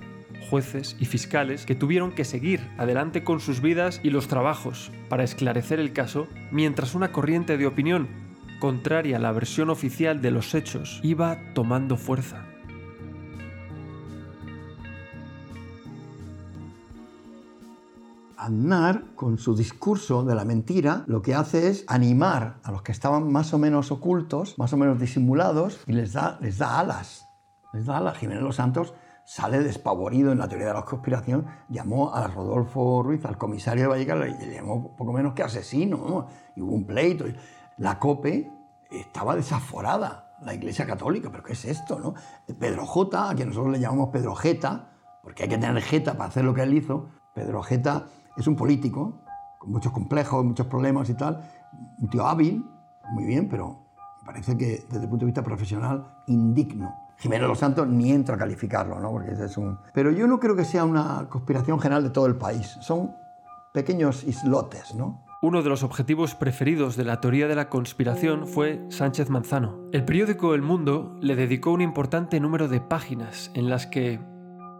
jueces 0.51 0.97
y 1.01 1.07
fiscales 1.07 1.67
que 1.67 1.75
tuvieron 1.75 2.13
que 2.13 2.25
seguir 2.25 2.61
adelante 2.79 3.25
con 3.25 3.41
sus 3.41 3.61
vidas 3.61 4.01
y 4.03 4.11
los 4.11 4.29
trabajos 4.29 4.91
para 5.09 5.25
esclarecer 5.25 5.81
el 5.81 5.93
caso, 5.93 6.29
mientras 6.51 6.95
una 6.95 7.13
corriente 7.13 7.57
de 7.59 7.67
opinión, 7.67 8.09
contraria 8.61 9.17
a 9.17 9.21
la 9.21 9.33
versión 9.33 9.71
oficial 9.71 10.23
de 10.23 10.31
los 10.31 10.55
hechos, 10.55 11.01
iba 11.03 11.39
tomando 11.55 11.97
fuerza. 11.97 12.45
Aznar, 18.37 19.03
con 19.15 19.39
su 19.39 19.57
discurso 19.57 20.23
de 20.23 20.35
la 20.35 20.45
mentira, 20.45 21.05
lo 21.07 21.23
que 21.23 21.35
hace 21.35 21.69
es 21.69 21.85
animar 21.89 22.61
a 22.63 22.71
los 22.71 22.83
que 22.83 22.93
estaban 22.93 23.33
más 23.33 23.53
o 23.55 23.59
menos 23.59 23.91
ocultos, 23.91 24.57
más 24.59 24.73
o 24.73 24.77
menos 24.77 25.01
disimulados, 25.01 25.81
y 25.87 25.93
les 25.93 26.13
da, 26.13 26.39
les 26.41 26.59
da 26.59 26.79
alas. 26.79 27.27
Les 27.73 27.87
da 27.87 27.97
alas. 27.97 28.19
Jiménez 28.19 28.43
Los 28.43 28.57
Santos 28.57 28.95
sale 29.27 29.59
despavorido 29.59 30.31
en 30.31 30.39
la 30.39 30.47
teoría 30.47 30.69
de 30.69 30.75
la 30.75 30.85
conspiración, 30.85 31.47
llamó 31.69 32.15
a 32.15 32.29
Rodolfo 32.29 33.03
Ruiz, 33.03 33.25
al 33.25 33.37
comisario 33.37 33.83
de 33.83 33.89
Vallecas, 33.89 34.41
y 34.41 34.47
le 34.47 34.55
llamó 34.55 34.95
poco 34.97 35.13
menos 35.13 35.35
que 35.35 35.43
asesino, 35.43 36.29
y 36.55 36.63
hubo 36.63 36.73
un 36.73 36.87
pleito. 36.87 37.25
La 37.77 37.99
COPE 37.99 38.49
estaba 38.89 39.35
desaforada, 39.35 40.37
la 40.43 40.55
Iglesia 40.55 40.87
Católica, 40.87 41.29
pero 41.31 41.43
¿qué 41.43 41.55
es 41.55 41.65
esto? 41.65 41.99
No? 41.99 42.15
Pedro 42.57 42.87
J, 42.87 43.31
a 43.31 43.35
quien 43.35 43.49
nosotros 43.49 43.73
le 43.73 43.81
llamamos 43.81 44.11
Pedro 44.11 44.37
Jeta, 44.37 44.91
porque 45.25 45.43
hay 45.43 45.49
que 45.49 45.59
tener 45.59 45.83
Jeta 45.83 46.13
para 46.13 46.29
hacer 46.29 46.45
lo 46.45 46.55
que 46.55 46.63
él 46.63 46.73
hizo, 46.73 47.09
Pedro 47.35 47.65
Jeta 47.65 48.07
es 48.37 48.47
un 48.47 48.55
político 48.55 49.25
con 49.59 49.73
muchos 49.73 49.91
complejos, 49.91 50.45
muchos 50.45 50.69
problemas 50.69 51.11
y 51.11 51.15
tal, 51.15 51.43
un 51.99 52.09
tío 52.09 52.25
hábil, 52.25 52.65
muy 53.11 53.25
bien, 53.25 53.49
pero 53.49 53.87
me 54.21 54.27
parece 54.27 54.57
que 54.57 54.85
desde 54.89 55.03
el 55.03 55.09
punto 55.09 55.25
de 55.25 55.27
vista 55.27 55.43
profesional, 55.43 56.23
indigno. 56.29 57.06
Jiménez 57.19 57.49
Los 57.49 57.59
Santos 57.59 57.89
ni 57.89 58.13
entro 58.13 58.35
a 58.35 58.39
calificarlo, 58.39 59.01
¿no? 59.01 59.11
Porque 59.11 59.33
ese 59.33 59.47
es 59.47 59.57
un... 59.57 59.79
Pero 59.95 60.11
yo 60.11 60.27
no 60.27 60.39
creo 60.39 60.55
que 60.55 60.65
sea 60.65 60.85
una 60.85 61.27
conspiración 61.29 61.81
general 61.81 62.03
de 62.03 62.11
todo 62.11 62.27
el 62.27 62.37
país. 62.37 62.77
Son 62.81 63.17
pequeños 63.73 64.25
islotes, 64.25 64.95
¿no? 64.95 65.25
Uno 65.43 65.63
de 65.63 65.69
los 65.69 65.83
objetivos 65.83 66.35
preferidos 66.35 66.97
de 66.97 67.05
la 67.05 67.21
teoría 67.21 67.47
de 67.47 67.55
la 67.55 67.69
conspiración 67.69 68.47
fue 68.47 68.83
Sánchez 68.89 69.29
Manzano. 69.29 69.85
El 69.93 70.05
periódico 70.05 70.55
El 70.55 70.63
Mundo 70.63 71.15
le 71.21 71.37
dedicó 71.37 71.73
un 71.73 71.83
importante 71.83 72.41
número 72.41 72.69
de 72.69 72.81
páginas 72.81 73.51
en 73.55 73.69
las 73.69 73.87
que 73.87 74.19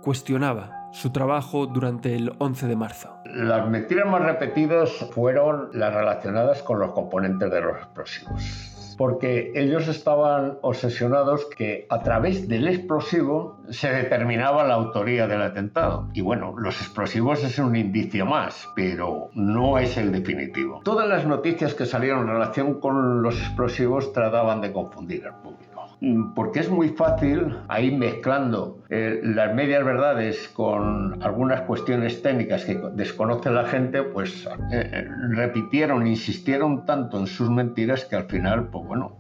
cuestionaba 0.03 0.89
su 0.93 1.11
trabajo 1.11 1.67
durante 1.67 2.17
el 2.17 2.33
11 2.39 2.69
de 2.69 2.77
marzo. 2.77 3.19
Las 3.27 3.69
mentiras 3.69 4.09
más 4.09 4.23
repetidas 4.23 4.91
fueron 5.13 5.69
las 5.75 5.93
relacionadas 5.93 6.63
con 6.63 6.79
los 6.79 6.93
componentes 6.93 7.51
de 7.51 7.61
los 7.61 7.77
explosivos 7.77 8.76
porque 8.97 9.53
ellos 9.55 9.89
estaban 9.89 10.59
obsesionados 10.63 11.47
que 11.47 11.87
a 11.91 12.03
través 12.03 12.49
del 12.49 12.69
explosivo 12.69 13.61
se 13.71 13.91
determinaba 13.91 14.65
la 14.65 14.75
autoría 14.75 15.27
del 15.27 15.43
atentado. 15.43 16.09
Y 16.15 16.23
bueno, 16.23 16.55
los 16.57 16.81
explosivos 16.81 17.45
es 17.45 17.59
un 17.59 17.77
indicio 17.77 18.27
más, 18.27 18.69
pero 18.75 19.31
no 19.35 19.79
es 19.79 19.97
el 19.97 20.13
definitivo. 20.13 20.81
Todas 20.85 21.09
las 21.09 21.27
noticias 21.27 21.75
que 21.75 21.87
salieron 21.87 22.23
en 22.23 22.29
relación 22.29 22.81
con 22.81 23.23
los 23.23 23.39
explosivos 23.39 24.13
trataban 24.13 24.61
de 24.61 24.73
confundir 24.73 25.27
al 25.27 25.41
público. 25.41 25.76
Mm, 26.01 26.35
porque 26.35 26.61
es 26.61 26.71
muy 26.71 26.91
fácil 26.91 27.57
ahí 27.69 27.91
mezclando 27.91 28.83
eh, 28.91 29.19
las 29.23 29.55
medias 29.55 29.83
verdades 29.83 30.49
con 30.49 31.23
algunas 31.23 31.63
cuestiones 31.63 32.21
técnicas 32.21 32.67
que 32.67 32.79
desconoce 32.93 33.51
la 33.51 33.65
gente, 33.65 34.03
pues 34.03 34.45
eh, 34.45 34.51
eh, 34.73 35.09
repitieron, 35.31 36.07
insistieron 36.07 36.85
tanto 36.85 37.19
en 37.19 37.27
sus 37.27 37.49
mentiras 37.49 38.05
que 38.05 38.17
al 38.17 38.25
final, 38.25 38.69
pues 38.69 38.87
bueno, 38.87 39.17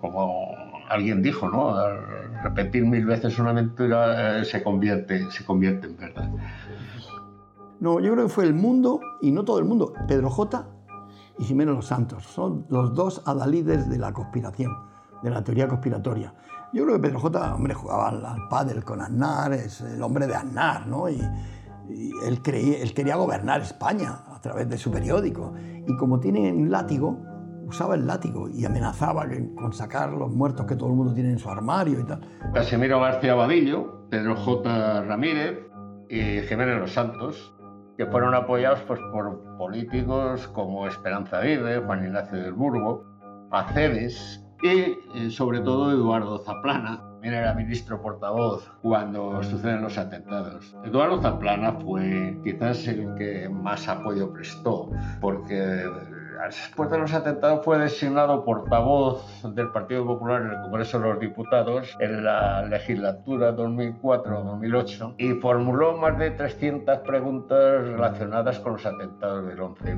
como 0.00 0.52
alguien 0.88 1.22
dijo, 1.22 1.48
¿no? 1.48 1.76
repetir 2.42 2.84
mil 2.84 3.06
veces 3.06 3.38
una 3.38 3.52
mentira 3.52 4.44
se, 4.44 4.62
convierte, 4.62 5.30
se 5.30 5.44
convierte 5.44 5.86
en 5.86 5.96
verdad. 5.96 6.30
No, 7.78 8.00
yo 8.00 8.12
creo 8.12 8.26
que 8.26 8.32
fue 8.32 8.44
el 8.44 8.54
mundo, 8.54 9.00
y 9.20 9.30
no 9.30 9.44
todo 9.44 9.58
el 9.58 9.64
mundo, 9.64 9.92
Pedro 10.08 10.30
J. 10.30 10.66
y 11.38 11.44
Jiménez 11.44 11.74
Los 11.74 11.86
Santos, 11.86 12.24
son 12.24 12.66
los 12.68 12.94
dos 12.94 13.22
adalides 13.26 13.88
de 13.88 13.98
la 13.98 14.12
conspiración 14.12 14.95
de 15.22 15.30
la 15.30 15.42
teoría 15.42 15.68
conspiratoria. 15.68 16.34
Yo 16.72 16.84
creo 16.84 16.96
que 16.96 17.02
Pedro 17.02 17.20
J. 17.20 17.54
Hombre, 17.54 17.74
jugaba 17.74 18.08
al, 18.08 18.48
pádel 18.48 18.84
con 18.84 19.00
Aznar, 19.00 19.52
es 19.52 19.80
el 19.80 20.02
hombre 20.02 20.26
de 20.26 20.34
Aznar, 20.34 20.86
¿no? 20.86 21.08
Y, 21.08 21.20
él, 22.26 22.42
creía, 22.42 22.82
él 22.82 22.92
quería 22.92 23.14
gobernar 23.14 23.60
España 23.60 24.24
a 24.34 24.40
través 24.40 24.68
de 24.68 24.76
su 24.76 24.90
periódico. 24.90 25.54
Y 25.86 25.96
como 25.96 26.18
tiene 26.18 26.52
un 26.52 26.70
látigo, 26.70 27.16
usaba 27.66 27.94
el 27.94 28.06
látigo 28.06 28.48
y 28.48 28.64
amenazaba 28.64 29.26
con 29.56 29.72
sacar 29.72 30.12
los 30.12 30.32
muertos 30.32 30.66
que 30.66 30.76
todo 30.76 30.88
el 30.88 30.96
mundo 30.96 31.14
tiene 31.14 31.30
en 31.30 31.38
su 31.38 31.48
armario 31.48 32.00
y 32.00 32.04
tal. 32.04 32.20
Casimiro 32.54 33.00
García 33.00 33.34
Badillo, 33.34 34.08
Pedro 34.08 34.36
J. 34.36 35.02
Ramírez 35.02 35.58
y 36.08 36.40
Jiménez 36.42 36.78
Los 36.78 36.92
Santos, 36.92 37.54
que 37.96 38.06
fueron 38.06 38.34
apoyados 38.34 38.80
pues, 38.86 39.00
por 39.12 39.56
políticos 39.56 40.46
como 40.48 40.86
Esperanza 40.86 41.38
Aguirre, 41.38 41.78
Juan 41.78 42.04
Ignacio 42.04 42.38
del 42.38 42.52
Burgo, 42.52 43.04
Aceves, 43.50 44.45
y 44.62 44.68
eh, 44.68 45.30
sobre 45.30 45.60
todo 45.60 45.90
Eduardo 45.92 46.38
Zaplana, 46.38 47.02
era 47.22 47.54
ministro 47.54 48.00
portavoz 48.00 48.70
cuando 48.82 49.42
suceden 49.42 49.82
los 49.82 49.98
atentados. 49.98 50.76
Eduardo 50.84 51.20
Zaplana 51.20 51.72
fue 51.72 52.38
quizás 52.44 52.86
el 52.86 53.14
que 53.16 53.48
más 53.48 53.88
apoyo 53.88 54.32
prestó, 54.32 54.90
porque 55.20 55.84
después 56.44 56.90
de 56.90 56.98
los 56.98 57.12
atentados 57.12 57.64
fue 57.64 57.78
designado 57.78 58.44
portavoz 58.44 59.42
del 59.54 59.72
Partido 59.72 60.06
Popular 60.06 60.42
en 60.42 60.50
el 60.52 60.60
Congreso 60.62 61.00
de 61.00 61.08
los 61.08 61.20
Diputados 61.20 61.96
en 62.00 62.24
la 62.24 62.62
legislatura 62.62 63.56
2004-2008 63.56 65.14
y 65.18 65.32
formuló 65.40 65.96
más 65.96 66.18
de 66.18 66.30
300 66.30 66.98
preguntas 67.00 67.86
relacionadas 67.86 68.60
con 68.60 68.74
los 68.74 68.86
atentados 68.86 69.46
del 69.46 69.60
11 69.60 69.96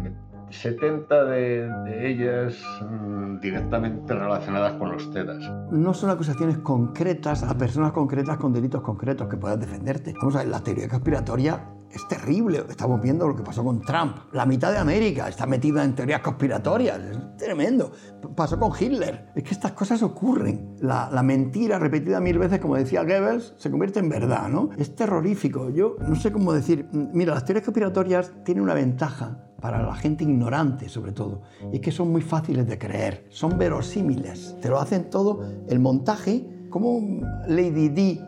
70 0.50 1.24
de, 1.24 2.10
ellas 2.10 2.56
mm, 2.82 3.40
directamente 3.40 4.14
relacionadas 4.14 4.74
con 4.74 4.92
los 4.92 5.10
TEDAS. 5.12 5.50
No 5.70 5.94
son 5.94 6.10
acusaciones 6.10 6.58
concretas 6.58 7.42
a 7.42 7.56
personas 7.56 7.92
concretas 7.92 8.36
con 8.38 8.52
delitos 8.52 8.82
concretos 8.82 9.28
que 9.28 9.36
puedas 9.36 9.60
defenderte. 9.60 10.14
Vamos 10.18 10.36
a 10.36 10.38
ver, 10.38 10.48
la 10.48 10.60
teoría 10.60 10.88
conspiratoria 10.88 11.60
es 11.90 12.06
terrible. 12.08 12.64
Estamos 12.68 13.00
viendo 13.00 13.26
lo 13.26 13.34
que 13.34 13.42
pasó 13.42 13.64
con 13.64 13.80
Trump. 13.80 14.16
La 14.32 14.46
mitad 14.46 14.72
de 14.72 14.78
América 14.78 15.28
está 15.28 15.46
metida 15.46 15.84
en 15.84 15.94
teorías 15.94 16.20
conspiratorias. 16.20 16.98
Es 16.98 17.36
tremendo. 17.36 17.92
Pasó 18.36 18.58
con 18.58 18.72
Hitler. 18.78 19.30
Es 19.34 19.42
que 19.42 19.50
estas 19.50 19.72
cosas 19.72 20.02
ocurren. 20.02 20.76
La, 20.80 21.08
la, 21.10 21.22
mentira 21.22 21.78
repetida 21.78 22.20
mil 22.20 22.38
veces, 22.38 22.60
como 22.60 22.76
decía 22.76 23.02
Goebbels, 23.02 23.54
se 23.56 23.70
convierte 23.70 24.00
en 24.00 24.08
verdad, 24.08 24.48
¿no? 24.48 24.70
Es 24.76 24.94
terrorífico. 24.94 25.70
Yo 25.70 25.96
no 26.00 26.14
sé 26.14 26.32
cómo 26.32 26.52
decir. 26.52 26.88
Mira, 26.92 27.34
las 27.34 27.44
teorías 27.44 27.64
conspiratorias 27.64 28.32
tienen 28.44 28.62
una 28.62 28.74
ventaja 28.74 29.47
para 29.60 29.82
la 29.82 29.94
gente 29.94 30.24
ignorante 30.24 30.88
sobre 30.88 31.12
todo, 31.12 31.42
y 31.72 31.76
es 31.76 31.80
que 31.80 31.90
son 31.90 32.10
muy 32.12 32.22
fáciles 32.22 32.66
de 32.66 32.78
creer, 32.78 33.26
son 33.30 33.58
verosímiles, 33.58 34.56
te 34.60 34.68
lo 34.68 34.78
hacen 34.78 35.10
todo 35.10 35.42
el 35.68 35.80
montaje, 35.80 36.46
como 36.70 37.00
Lady 37.46 37.88
Di 37.88 38.20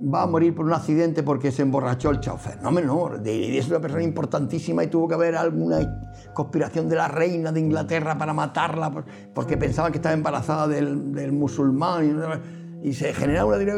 va 0.00 0.22
a 0.22 0.26
morir 0.26 0.54
por 0.54 0.66
un 0.66 0.72
accidente 0.72 1.22
porque 1.22 1.50
se 1.50 1.62
emborrachó 1.62 2.10
el 2.10 2.20
chofer. 2.20 2.62
No, 2.62 2.70
no, 2.70 3.10
Lady 3.10 3.50
Di 3.50 3.58
es 3.58 3.68
una 3.68 3.80
persona 3.80 4.02
importantísima 4.02 4.84
y 4.84 4.88
tuvo 4.88 5.08
que 5.08 5.14
haber 5.14 5.36
alguna 5.36 5.78
conspiración 6.34 6.88
de 6.88 6.96
la 6.96 7.08
reina 7.08 7.50
de 7.50 7.60
Inglaterra 7.60 8.16
para 8.16 8.32
matarla 8.32 8.92
porque 9.34 9.56
pensaban 9.56 9.92
que 9.92 9.98
estaba 9.98 10.14
embarazada 10.14 10.68
del, 10.68 11.32
musulmán 11.32 12.40
y, 12.82 12.92
se 12.92 13.12
genera 13.12 13.44
una 13.44 13.56
teoría 13.56 13.74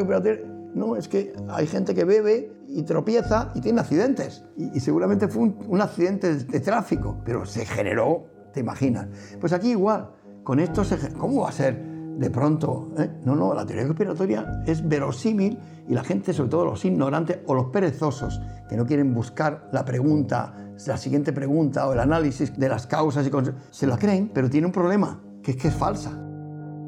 no, 0.74 0.94
es 0.94 1.08
que 1.08 1.32
hay 1.48 1.66
gente 1.66 1.94
que 1.94 2.04
bebe 2.04 2.52
y 2.72 2.82
tropieza 2.82 3.50
y 3.54 3.60
tiene 3.60 3.80
accidentes. 3.80 4.44
Y, 4.56 4.80
seguramente 4.80 5.28
fue 5.28 5.42
un, 5.42 5.80
accidente 5.80 6.34
de, 6.34 6.60
tráfico, 6.60 7.20
pero 7.24 7.44
se 7.44 7.66
generó, 7.66 8.26
te 8.52 8.60
imaginas. 8.60 9.08
Pues 9.40 9.52
aquí 9.52 9.70
igual, 9.70 10.10
con 10.44 10.60
esto, 10.60 10.84
se, 10.84 11.12
¿cómo 11.14 11.42
va 11.42 11.48
a 11.48 11.52
ser 11.52 11.90
de 12.16 12.30
pronto, 12.30 12.92
¿eh? 12.98 13.08
no, 13.24 13.34
no, 13.34 13.54
la 13.54 13.64
teoría 13.64 13.86
conspiratoria 13.86 14.62
es 14.66 14.86
verosímil 14.86 15.58
y 15.88 15.94
la 15.94 16.04
gente, 16.04 16.32
sobre 16.32 16.50
todo 16.50 16.64
los 16.66 16.84
ignorantes 16.84 17.38
o 17.46 17.54
los 17.54 17.66
perezosos, 17.66 18.40
que 18.68 18.76
no 18.76 18.84
quieren 18.84 19.14
buscar 19.14 19.68
la 19.72 19.84
pregunta, 19.84 20.54
la 20.86 20.96
siguiente 20.96 21.32
pregunta 21.32 21.88
o 21.88 21.92
el 21.92 22.00
análisis 22.00 22.56
de 22.58 22.68
las 22.68 22.86
causas 22.86 23.26
y 23.26 23.30
se 23.70 23.86
la 23.86 23.96
creen, 23.96 24.30
pero 24.34 24.50
tiene 24.50 24.66
un 24.66 24.72
problema, 24.72 25.20
que 25.42 25.52
es 25.52 25.56
que 25.56 25.68
es 25.68 25.74
falsa. 25.74 26.10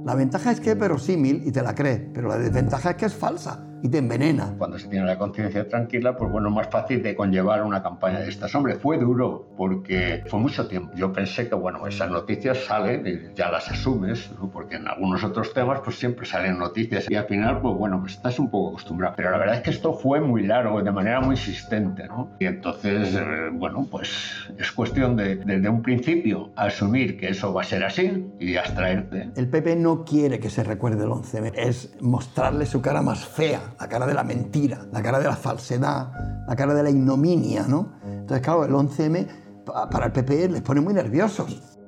La 0.05 0.15
ventaja 0.15 0.51
es 0.51 0.61
que 0.61 0.73
es 0.73 0.79
verosímil 0.79 1.43
y 1.47 1.53
te 1.53 1.63
la 1.63 1.75
crees, 1.75 2.03
pero 2.13 2.29
la 2.29 2.37
desventaja 2.37 2.91
es 2.91 2.97
que 2.97 3.07
es 3.07 3.15
falsa 3.15 3.72
y 3.83 3.89
te 3.89 3.99
envenena. 3.99 4.55
Cuando 4.57 4.79
se 4.79 4.89
tiene 4.89 5.05
la 5.07 5.19
conciencia 5.19 5.67
tranquila, 5.69 6.17
pues 6.17 6.31
bueno, 6.31 6.51
más 6.51 6.69
fácil 6.69 7.03
de 7.03 7.17
conllevar 7.17 7.63
una 7.65 7.83
campaña 7.83 8.21
de 8.21 8.29
estas. 8.29 8.55
Hombre, 8.55 8.77
fue 8.77 8.97
duro 8.97 9.49
porque 9.57 10.23
fue 10.29 10.39
mucho 10.39 10.69
tiempo. 10.69 10.93
Yo 10.95 11.13
pensé 11.13 11.49
que, 11.49 11.55
bueno, 11.57 11.87
esas 11.87 12.11
noticias 12.11 12.59
salen 12.65 13.07
y 13.07 13.35
ya 13.35 13.51
las 13.51 13.69
asumes, 13.71 14.31
porque 14.53 14.77
en 14.77 14.87
algunos 14.87 15.25
otros 15.25 15.53
temas 15.53 15.81
pues 15.81 15.99
siempre 15.99 16.27
salen 16.27 16.59
noticias 16.59 17.11
y 17.11 17.17
al 17.17 17.25
final, 17.25 17.61
pues 17.61 17.75
bueno, 17.77 18.01
pues 18.01 18.15
estás 18.15 18.39
un 18.39 18.51
poco 18.51 18.71
acostumbrado. 18.71 19.15
Pero 19.17 19.31
la 19.31 19.39
verdad 19.39 19.57
es 19.57 19.63
que 19.63 19.71
esto 19.71 19.93
fue 19.93 20.21
muy 20.21 20.47
largo, 20.47 20.81
de 20.81 20.93
manera 20.93 21.21
muy 21.21 21.35
insistente, 21.35 22.07
¿no? 22.07 22.31
Y 22.39 22.47
entonces, 22.47 23.15
eh, 23.15 23.51
bueno, 23.53 23.89
pues 23.91 24.49
es 24.59 24.71
cuestión 24.71 25.17
de, 25.17 25.37
desde 25.37 25.69
un 25.69 25.83
principio, 25.83 26.53
asumir 26.55 27.19
que 27.19 27.31
eso 27.31 27.53
va 27.53 27.63
a 27.63 27.65
ser 27.65 27.83
así 27.85 28.27
y 28.39 28.57
abstraerte. 28.57 29.31
El 29.35 29.49
PP 29.49 29.77
no 29.77 30.05
quiere 30.05 30.39
que 30.39 30.51
se 30.51 30.63
recuerde 30.63 31.05
el 31.05 31.11
11M, 31.11 31.53
es 31.57 31.97
mostrarle 32.01 32.67
su 32.67 32.81
cara 32.81 33.03
más 33.03 33.27
fea 33.27 33.72
la 33.79 33.89
cara 33.89 34.07
de 34.07 34.15
la 34.15 34.25
mentira, 34.25 34.87
la 34.93 35.03
cara 35.03 35.19
de 35.19 35.27
la 35.27 35.37
falsedad, 35.37 36.45
la 36.47 36.57
cara 36.57 36.75
de 36.75 36.83
la 36.83 36.91
ignominia, 36.91 37.67
¿no? 37.67 37.93
Entonces, 38.05 38.41
claro, 38.41 38.65
el 38.65 38.73
11M 38.73 39.27
para 39.65 40.07
el 40.07 40.13
PP 40.13 40.49
les 40.49 40.63
pone 40.63 40.81
muy 40.81 40.95
nerviosos. 40.95 41.79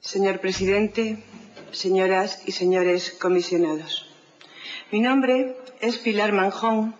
Señor 0.00 0.40
presidente, 0.40 1.22
señoras 1.70 2.42
y 2.44 2.52
señores 2.52 3.12
comisionados. 3.20 4.06
Mi 4.90 5.00
nombre 5.00 5.56
es 5.80 5.98
Pilar 5.98 6.32
Manjón 6.32 6.96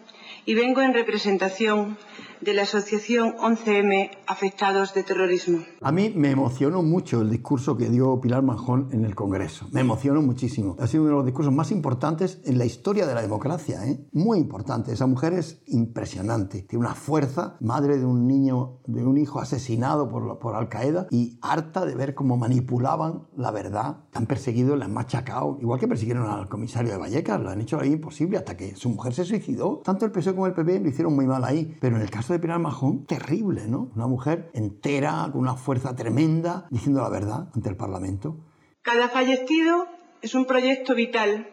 y 0.46 0.54
vengo 0.54 0.80
en 0.80 0.94
representación 0.94 1.98
de 2.40 2.54
la 2.54 2.62
Asociación 2.62 3.36
11M 3.36 4.10
Afectados 4.26 4.94
de 4.94 5.02
Terrorismo. 5.02 5.58
A 5.80 5.92
mí 5.92 6.12
me 6.16 6.30
emocionó 6.30 6.82
mucho 6.82 7.20
el 7.20 7.30
discurso 7.30 7.76
que 7.76 7.90
dio 7.90 8.20
Pilar 8.20 8.42
Manjón 8.42 8.88
en 8.92 9.04
el 9.04 9.14
Congreso. 9.14 9.68
Me 9.72 9.80
emocionó 9.82 10.22
muchísimo. 10.22 10.76
Ha 10.78 10.86
sido 10.86 11.02
uno 11.02 11.10
de 11.10 11.16
los 11.16 11.26
discursos 11.26 11.52
más 11.52 11.70
importantes 11.70 12.40
en 12.44 12.58
la 12.58 12.64
historia 12.64 13.06
de 13.06 13.14
la 13.14 13.22
democracia. 13.22 13.86
¿eh? 13.86 14.06
Muy 14.12 14.38
importante. 14.38 14.92
Esa 14.92 15.06
mujer 15.06 15.34
es 15.34 15.62
impresionante. 15.66 16.62
Tiene 16.62 16.86
una 16.86 16.94
fuerza, 16.94 17.56
madre 17.60 17.98
de 17.98 18.06
un 18.06 18.26
niño, 18.26 18.80
de 18.86 19.04
un 19.04 19.18
hijo 19.18 19.40
asesinado 19.40 20.08
por, 20.08 20.38
por 20.38 20.54
Al 20.54 20.68
Qaeda 20.68 21.08
y 21.10 21.38
harta 21.42 21.84
de 21.84 21.94
ver 21.94 22.14
cómo 22.14 22.36
manipulaban 22.38 23.28
la 23.36 23.50
verdad. 23.50 24.04
Han 24.14 24.26
perseguido, 24.26 24.76
la 24.76 24.86
han 24.86 24.94
machacado. 24.94 25.58
Igual 25.60 25.78
que 25.78 25.88
persiguieron 25.88 26.26
al 26.26 26.48
comisario 26.48 26.92
de 26.92 26.96
Vallecas, 26.96 27.40
lo 27.40 27.50
han 27.50 27.60
hecho 27.60 27.78
ahí 27.78 27.92
imposible 27.92 28.38
hasta 28.38 28.56
que 28.56 28.74
su 28.76 28.88
mujer 28.88 29.12
se 29.12 29.24
suicidó. 29.24 29.82
Tanto 29.84 30.06
el 30.06 30.12
PSOE 30.12 30.34
como 30.34 30.46
el 30.46 30.54
PP 30.54 30.80
lo 30.80 30.88
hicieron 30.88 31.14
muy 31.14 31.26
mal 31.26 31.44
ahí. 31.44 31.76
Pero 31.80 31.96
en 31.96 32.02
el 32.02 32.10
caso 32.10 32.29
de 32.32 32.40
Pilar 32.40 32.58
Majón, 32.58 33.06
terrible, 33.06 33.66
¿no? 33.66 33.90
Una 33.94 34.06
mujer 34.06 34.50
entera, 34.54 35.28
con 35.32 35.40
una 35.40 35.54
fuerza 35.54 35.94
tremenda, 35.94 36.66
diciendo 36.70 37.02
la 37.02 37.08
verdad 37.08 37.48
ante 37.54 37.68
el 37.68 37.76
Parlamento. 37.76 38.36
Cada 38.82 39.08
fallecido 39.08 39.86
es 40.22 40.34
un 40.34 40.46
proyecto 40.46 40.94
vital, 40.94 41.50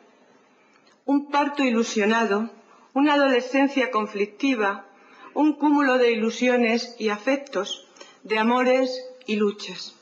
un 1.05 1.29
parto 1.29 1.63
ilusionado, 1.63 2.49
una 2.93 3.13
adolescencia 3.13 3.91
conflictiva, 3.91 4.85
un 5.33 5.53
cúmulo 5.53 5.97
de 5.97 6.11
ilusiones 6.11 6.95
y 6.99 7.09
afectos, 7.09 7.87
de 8.23 8.39
amores 8.39 9.05
y 9.25 9.35
luchas. 9.35 9.95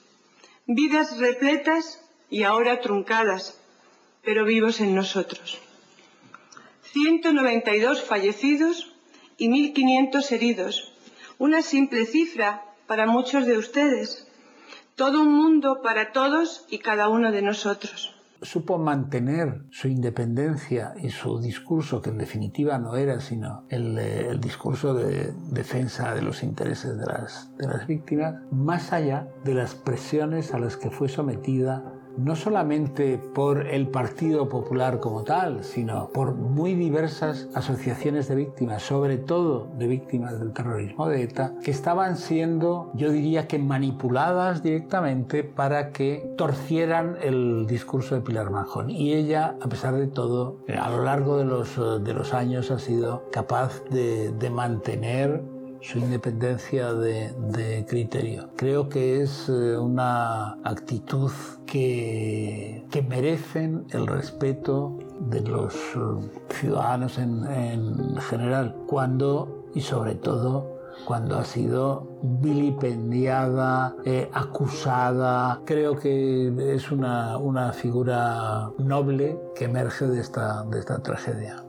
Vidas 0.66 1.18
repletas 1.20 2.02
y 2.30 2.44
ahora 2.44 2.82
truncadas, 2.82 3.60
pero 4.24 4.46
vivos 4.46 4.82
en 4.82 4.96
nosotros. 4.96 5.60
192 6.94 8.02
fallecidos 8.02 8.95
y 9.38 9.50
1.500 9.50 10.32
heridos. 10.32 10.94
Una 11.38 11.62
simple 11.62 12.06
cifra 12.06 12.64
para 12.88 13.06
muchos 13.06 13.46
de 13.46 13.58
ustedes. 13.58 14.28
Todo 14.96 15.22
un 15.22 15.34
mundo 15.34 15.82
para 15.84 16.12
todos 16.12 16.66
y 16.70 16.80
cada 16.80 17.10
uno 17.10 17.32
de 17.32 17.42
nosotros. 17.42 18.14
Supo 18.42 18.78
mantener 18.78 19.64
su 19.72 19.88
independencia 19.88 20.94
y 21.02 21.10
su 21.10 21.40
discurso, 21.40 22.02
que 22.02 22.12
en 22.12 22.18
definitiva 22.18 22.78
no 22.78 22.96
era 22.96 23.20
sino 23.20 23.66
el, 23.70 23.98
el 23.98 24.40
discurso 24.40 24.94
de 24.94 25.34
defensa 25.52 26.14
de 26.14 26.22
los 26.22 26.44
intereses 26.44 26.98
de 26.98 27.06
las, 27.06 27.56
de 27.58 27.68
las 27.68 27.88
víctimas, 27.88 28.36
más 28.52 28.94
allá 28.94 29.28
de 29.44 29.54
las 29.54 29.74
presiones 29.74 30.54
a 30.54 30.60
las 30.60 30.78
que 30.78 30.92
fue 30.92 31.10
sometida 31.10 31.84
no 32.18 32.36
solamente 32.36 33.18
por 33.18 33.68
el 33.68 33.88
Partido 33.88 34.50
Popular 34.50 35.00
como 35.00 35.24
tal, 35.24 35.64
sino 35.64 36.10
por 36.10 36.36
muy 36.36 36.74
diversas 36.74 37.48
asociaciones 37.54 38.28
de 38.28 38.36
víctimas, 38.36 38.84
sobre 38.84 39.18
todo 39.18 39.68
de 39.78 39.88
víctimas 39.88 40.40
del 40.40 40.54
terrorismo 40.54 41.08
de 41.08 41.24
ETA, 41.24 41.54
que 41.64 41.72
estaban 41.72 42.18
siendo, 42.18 42.92
yo 42.94 43.12
diría 43.12 43.48
que 43.48 43.60
manipuladas 43.60 44.64
directamente 44.64 45.44
para 45.44 45.92
que 45.92 46.34
torcieran 46.38 47.18
el 47.22 47.66
discurso 47.68 48.16
de 48.16 48.22
Pilar 48.22 48.50
Manjón. 48.50 48.90
Y 48.90 49.14
ella, 49.14 49.56
a 49.62 49.68
pesar 49.68 49.96
de 49.96 50.08
todo, 50.08 50.58
a 50.68 50.90
lo 50.90 51.04
largo 51.04 51.38
de 51.38 51.46
los, 51.46 51.76
de 52.04 52.14
los 52.14 52.34
años 52.34 52.72
ha 52.72 52.80
sido 52.80 53.30
capaz 53.32 53.84
de, 53.90 54.32
de 54.32 54.50
mantener 54.50 55.55
su 55.86 56.00
independencia 56.00 56.94
de, 56.94 57.86
criterio. 57.88 58.50
Creo 58.56 58.90
que 58.90 59.22
es 59.22 59.48
eh, 59.50 59.78
una 59.78 60.54
actitud 60.64 61.32
que, 61.68 62.84
que 62.90 63.02
merecen 63.04 63.86
el 63.92 64.08
respeto 64.08 64.98
de 65.20 65.42
los 65.42 65.76
eh, 65.76 66.00
ciudadanos 66.50 67.20
en, 67.20 68.16
general, 68.20 68.76
cuando 68.88 69.66
y 69.76 69.82
sobre 69.82 70.16
todo 70.16 70.74
cuando 71.06 71.38
ha 71.38 71.44
sido 71.44 72.08
vilipendiada, 72.24 73.96
eh, 74.06 74.28
acusada. 74.34 75.62
Creo 75.66 76.00
que 76.00 76.52
es 76.74 76.92
una, 76.92 77.38
una, 77.38 77.74
figura 77.74 78.72
noble 78.80 79.38
que 79.56 79.66
emerge 79.66 80.08
de 80.08 80.22
esta, 80.22 80.64
de 80.64 80.80
esta 80.80 81.04
tragedia. 81.04 81.64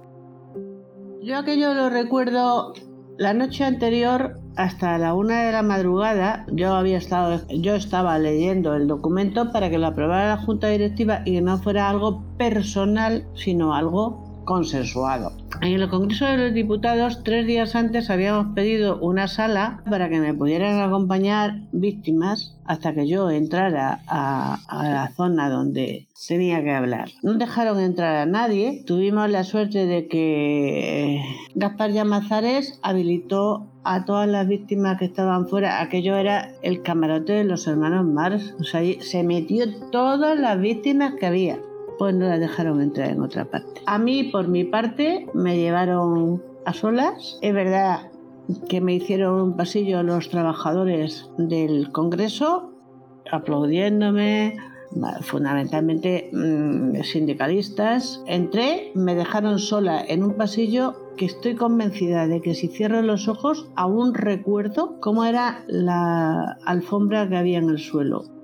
Yo 1.20 1.36
aquello 1.36 1.74
lo 1.74 1.90
recuerdo 1.90 2.72
la 3.18 3.32
noche 3.32 3.64
anterior, 3.64 4.38
hasta 4.56 4.98
la 4.98 5.14
una 5.14 5.42
de 5.44 5.52
la 5.52 5.62
madrugada, 5.62 6.44
yo 6.52 6.74
había 6.74 6.98
estado, 6.98 7.40
yo 7.48 7.74
estaba 7.74 8.18
leyendo 8.18 8.74
el 8.74 8.86
documento 8.86 9.52
para 9.52 9.70
que 9.70 9.78
lo 9.78 9.86
aprobara 9.86 10.36
la 10.36 10.42
Junta 10.42 10.68
Directiva 10.68 11.22
y 11.24 11.32
que 11.32 11.40
no 11.42 11.58
fuera 11.58 11.88
algo 11.88 12.22
personal, 12.36 13.26
sino 13.34 13.74
algo 13.74 14.25
consensuado. 14.46 15.32
En 15.60 15.74
el 15.74 15.88
Congreso 15.90 16.24
de 16.24 16.38
los 16.38 16.54
Diputados, 16.54 17.22
tres 17.22 17.46
días 17.46 17.76
antes 17.76 18.08
habíamos 18.08 18.54
pedido 18.54 18.98
una 19.00 19.28
sala 19.28 19.82
para 19.90 20.08
que 20.08 20.20
me 20.20 20.32
pudieran 20.32 20.80
acompañar 20.80 21.60
víctimas 21.72 22.56
hasta 22.64 22.94
que 22.94 23.06
yo 23.06 23.30
entrara 23.30 24.00
a, 24.06 24.58
la 24.70 25.12
zona 25.14 25.50
donde 25.50 26.08
tenía 26.26 26.62
que 26.62 26.72
hablar. 26.72 27.10
No 27.22 27.34
dejaron 27.34 27.80
entrar 27.80 28.16
a 28.16 28.26
nadie. 28.26 28.82
Tuvimos 28.86 29.30
la 29.30 29.44
suerte 29.44 29.86
de 29.86 30.08
que 30.08 31.22
Gaspar 31.54 31.92
Llamazares 31.92 32.78
habilitó 32.82 33.66
a 33.84 34.04
todas 34.04 34.28
las 34.28 34.48
víctimas 34.48 34.98
que 34.98 35.04
estaban 35.04 35.48
fuera. 35.48 35.80
Aquello 35.80 36.16
era 36.16 36.52
el 36.62 36.82
camarote 36.82 37.34
de 37.34 37.44
los 37.44 37.66
hermanos 37.66 38.04
Mars. 38.04 38.54
O 38.60 38.64
sea, 38.64 38.82
se 39.00 39.22
metió 39.22 39.64
todas 39.90 40.38
las 40.38 40.60
víctimas 40.60 41.14
que 41.18 41.26
había. 41.26 41.58
Pues 41.98 42.14
no 42.14 42.26
las 42.28 42.40
dejaron 42.40 42.80
entrar 42.82 43.10
en 43.10 43.22
otra 43.22 43.46
parte. 43.46 43.80
A 43.86 43.98
mí, 43.98 44.24
por 44.24 44.48
mi 44.48 44.64
parte, 44.64 45.26
me 45.34 45.56
llevaron 45.56 46.42
a 46.64 46.72
solas. 46.72 47.38
Es 47.42 47.54
verdad 47.54 48.10
que 48.68 48.80
me 48.80 48.94
hicieron 48.94 49.40
un 49.40 49.56
pasillo 49.56 50.02
los 50.02 50.28
trabajadores 50.28 51.28
del 51.38 51.90
Congreso 51.92 52.72
aplaudiéndome, 53.30 54.56
fundamentalmente 55.22 56.30
mm, 56.32 57.02
sindicalistas. 57.02 58.22
Entré, 58.26 58.92
me 58.94 59.14
dejaron 59.14 59.58
sola 59.58 60.04
en 60.06 60.22
un 60.22 60.34
pasillo 60.34 60.94
que 61.16 61.26
estoy 61.26 61.54
convencida 61.54 62.26
de 62.26 62.40
que 62.40 62.54
si 62.54 62.68
cierro 62.68 63.02
los 63.02 63.28
ojos 63.28 63.68
aún 63.74 64.14
recuerdo 64.14 65.00
cómo 65.00 65.24
era 65.24 65.64
la 65.66 66.58
alfombra 66.64 67.28
que 67.28 67.36
había 67.36 67.58
en 67.58 67.70
el 67.70 67.78
suelo. 67.78 68.35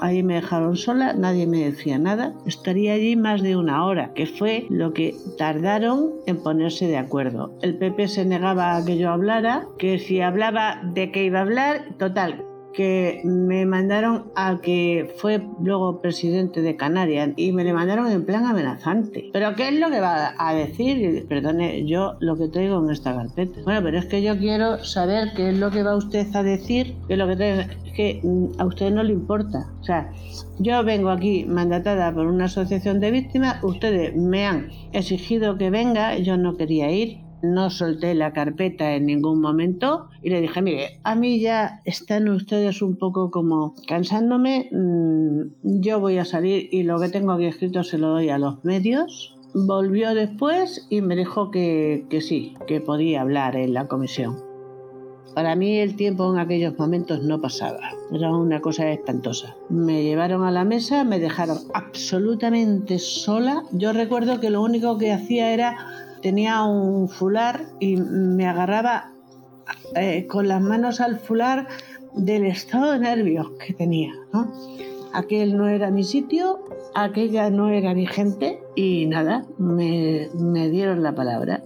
Ahí 0.00 0.22
me 0.22 0.34
dejaron 0.34 0.76
sola, 0.76 1.12
nadie 1.12 1.46
me 1.46 1.64
decía 1.64 1.98
nada. 1.98 2.34
Estaría 2.46 2.94
allí 2.94 3.16
más 3.16 3.42
de 3.42 3.56
una 3.56 3.84
hora, 3.84 4.12
que 4.14 4.26
fue 4.26 4.66
lo 4.70 4.92
que 4.92 5.14
tardaron 5.36 6.12
en 6.26 6.42
ponerse 6.42 6.86
de 6.86 6.98
acuerdo. 6.98 7.52
El 7.62 7.76
PP 7.76 8.08
se 8.08 8.24
negaba 8.24 8.76
a 8.76 8.84
que 8.84 8.96
yo 8.96 9.10
hablara, 9.10 9.66
que 9.78 9.98
si 9.98 10.20
hablaba 10.20 10.80
de 10.82 11.12
qué 11.12 11.24
iba 11.24 11.40
a 11.40 11.42
hablar, 11.42 11.84
total, 11.98 12.44
que 12.72 13.20
me 13.24 13.66
mandaron 13.66 14.30
al 14.34 14.60
que 14.60 15.12
fue 15.16 15.42
luego 15.60 16.00
presidente 16.00 16.62
de 16.62 16.76
Canarias 16.76 17.30
y 17.36 17.52
me 17.52 17.64
le 17.64 17.72
mandaron 17.72 18.10
en 18.10 18.24
plan 18.24 18.46
amenazante. 18.46 19.30
¿Pero 19.32 19.54
qué 19.54 19.68
es 19.68 19.74
lo 19.78 19.90
que 19.90 20.00
va 20.00 20.34
a 20.38 20.54
decir? 20.54 21.26
Perdone, 21.28 21.84
yo 21.86 22.16
lo 22.20 22.36
que 22.36 22.48
traigo 22.48 22.82
en 22.82 22.90
esta 22.90 23.14
carpeta. 23.14 23.60
Bueno, 23.64 23.82
pero 23.82 23.98
es 23.98 24.06
que 24.06 24.22
yo 24.22 24.38
quiero 24.38 24.82
saber 24.84 25.32
qué 25.34 25.50
es 25.50 25.58
lo 25.58 25.70
que 25.70 25.82
va 25.82 25.96
usted 25.96 26.26
a 26.34 26.42
decir, 26.42 26.94
qué 27.06 27.14
es 27.14 27.18
lo 27.18 27.26
que 27.26 27.36
traigo. 27.36 27.60
Es 27.60 27.92
que 27.92 28.20
mm, 28.22 28.60
a 28.60 28.66
usted 28.66 28.90
no 28.90 29.02
le 29.02 29.12
importa. 29.12 29.70
O 29.80 29.84
sea, 29.84 30.10
yo 30.58 30.84
vengo 30.84 31.10
aquí 31.10 31.44
mandatada 31.46 32.12
por 32.12 32.26
una 32.26 32.44
asociación 32.44 33.00
de 33.00 33.10
víctimas, 33.10 33.62
ustedes 33.62 34.14
me 34.14 34.46
han 34.46 34.68
exigido 34.92 35.56
que 35.56 35.70
venga, 35.70 36.18
yo 36.18 36.36
no 36.36 36.56
quería 36.56 36.90
ir, 36.90 37.18
no 37.42 37.70
solté 37.70 38.14
la 38.14 38.32
carpeta 38.32 38.94
en 38.94 39.06
ningún 39.06 39.40
momento 39.40 40.08
y 40.22 40.30
le 40.30 40.40
dije, 40.40 40.62
mire, 40.62 41.00
a 41.04 41.14
mí 41.14 41.40
ya 41.40 41.80
están 41.84 42.28
ustedes 42.28 42.82
un 42.82 42.96
poco 42.96 43.30
como 43.30 43.74
cansándome, 43.86 44.68
mm, 44.72 45.80
yo 45.80 46.00
voy 46.00 46.18
a 46.18 46.24
salir 46.24 46.68
y 46.72 46.82
lo 46.82 46.98
que 47.00 47.08
tengo 47.08 47.32
aquí 47.32 47.46
escrito 47.46 47.82
se 47.84 47.98
lo 47.98 48.08
doy 48.08 48.28
a 48.28 48.38
los 48.38 48.64
medios. 48.64 49.36
Volvió 49.52 50.14
después 50.14 50.86
y 50.90 51.00
me 51.00 51.16
dijo 51.16 51.50
que, 51.50 52.06
que 52.08 52.20
sí, 52.20 52.54
que 52.66 52.80
podía 52.80 53.22
hablar 53.22 53.56
en 53.56 53.74
la 53.74 53.88
comisión. 53.88 54.50
Para 55.34 55.54
mí 55.54 55.78
el 55.78 55.94
tiempo 55.94 56.32
en 56.32 56.40
aquellos 56.40 56.76
momentos 56.76 57.22
no 57.22 57.40
pasaba, 57.40 57.78
era 58.12 58.34
una 58.34 58.60
cosa 58.60 58.90
espantosa. 58.90 59.54
Me 59.68 60.02
llevaron 60.02 60.42
a 60.42 60.50
la 60.50 60.64
mesa, 60.64 61.04
me 61.04 61.20
dejaron 61.20 61.58
absolutamente 61.72 62.98
sola. 62.98 63.62
Yo 63.70 63.92
recuerdo 63.92 64.40
que 64.40 64.50
lo 64.50 64.60
único 64.60 64.98
que 64.98 65.12
hacía 65.12 65.52
era 65.52 65.76
tenía 66.22 66.62
un 66.64 67.08
fular 67.08 67.66
y 67.78 67.96
me 67.96 68.46
agarraba 68.46 69.12
eh, 69.94 70.26
con 70.26 70.48
las 70.48 70.60
manos 70.60 71.00
al 71.00 71.18
fular 71.18 71.68
del 72.14 72.44
estado 72.46 72.92
de 72.92 72.98
nervios 72.98 73.50
que 73.64 73.72
tenía. 73.72 74.12
Aquel 75.12 75.56
no 75.56 75.68
era 75.68 75.90
mi 75.90 76.04
sitio, 76.04 76.64
aquella 76.94 77.50
no 77.50 77.68
era 77.68 77.94
mi 77.94 78.06
gente 78.06 78.60
y 78.76 79.06
nada, 79.06 79.44
me, 79.58 80.28
me 80.34 80.68
dieron 80.70 81.02
la 81.02 81.14
palabra. 81.14 81.62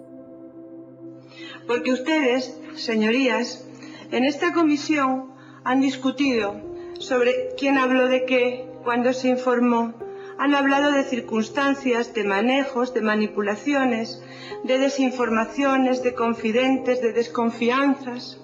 Porque 1.66 1.92
ustedes, 1.92 2.58
señorías, 2.74 3.66
en 4.10 4.24
esta 4.24 4.52
comisión 4.52 5.30
han 5.64 5.80
discutido 5.80 6.54
sobre 6.98 7.32
quién 7.58 7.78
habló 7.78 8.08
de 8.08 8.24
qué, 8.24 8.66
cuándo 8.84 9.12
se 9.12 9.28
informó, 9.28 9.94
han 10.38 10.54
hablado 10.54 10.92
de 10.92 11.04
circunstancias, 11.04 12.12
de 12.14 12.24
manejos, 12.24 12.92
de 12.92 13.02
manipulaciones, 13.02 14.22
de 14.64 14.78
desinformaciones, 14.78 16.02
de 16.02 16.14
confidentes, 16.14 17.00
de 17.00 17.12
desconfianzas. 17.12 18.40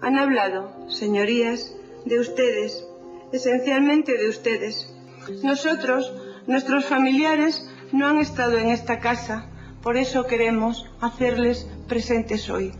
Han 0.00 0.16
hablado, 0.16 0.70
señorías, 0.88 1.74
de 2.04 2.20
ustedes, 2.20 2.86
esencialmente 3.32 4.16
de 4.16 4.28
ustedes. 4.28 4.94
Nosotros, 5.42 6.14
nuestros 6.46 6.84
familiares, 6.86 7.68
no 7.92 8.06
han 8.06 8.18
estado 8.18 8.56
en 8.58 8.68
esta 8.68 9.00
casa, 9.00 9.50
por 9.82 9.96
eso 9.96 10.24
queremos 10.26 10.86
hacerles 11.00 11.68
presentes 11.88 12.48
hoy. 12.48 12.72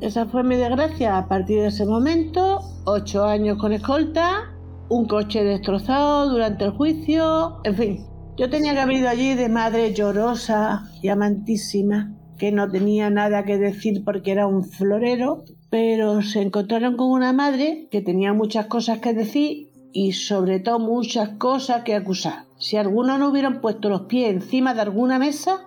Esa 0.00 0.26
fue 0.26 0.42
mi 0.42 0.56
desgracia 0.56 1.16
a 1.16 1.28
partir 1.28 1.60
de 1.60 1.68
ese 1.68 1.86
momento, 1.86 2.60
ocho 2.84 3.24
años 3.24 3.58
con 3.58 3.72
escolta, 3.72 4.52
un 4.88 5.06
coche 5.06 5.42
destrozado 5.42 6.28
durante 6.28 6.64
el 6.64 6.72
juicio, 6.72 7.60
en 7.64 7.76
fin. 7.76 8.15
Yo 8.36 8.50
tenía 8.50 8.74
que 8.74 8.80
haber 8.80 8.96
ido 8.98 9.08
allí 9.08 9.34
de 9.34 9.48
madre 9.48 9.94
llorosa 9.94 10.90
y 11.00 11.08
amantísima, 11.08 12.12
que 12.36 12.52
no 12.52 12.70
tenía 12.70 13.08
nada 13.08 13.44
que 13.44 13.56
decir 13.56 14.04
porque 14.04 14.30
era 14.30 14.46
un 14.46 14.62
florero, 14.62 15.44
pero 15.70 16.20
se 16.20 16.42
encontraron 16.42 16.98
con 16.98 17.10
una 17.10 17.32
madre 17.32 17.88
que 17.90 18.02
tenía 18.02 18.34
muchas 18.34 18.66
cosas 18.66 18.98
que 18.98 19.14
decir 19.14 19.70
y 19.90 20.12
sobre 20.12 20.60
todo 20.60 20.78
muchas 20.78 21.30
cosas 21.38 21.82
que 21.82 21.94
acusar. 21.94 22.44
Si 22.58 22.76
alguno 22.76 23.16
no 23.16 23.30
hubieran 23.30 23.62
puesto 23.62 23.88
los 23.88 24.02
pies 24.02 24.30
encima 24.34 24.74
de 24.74 24.82
alguna 24.82 25.18
mesa, 25.18 25.64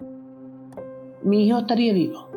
mi 1.24 1.48
hijo 1.48 1.58
estaría 1.58 1.94
vivo. 1.94 2.30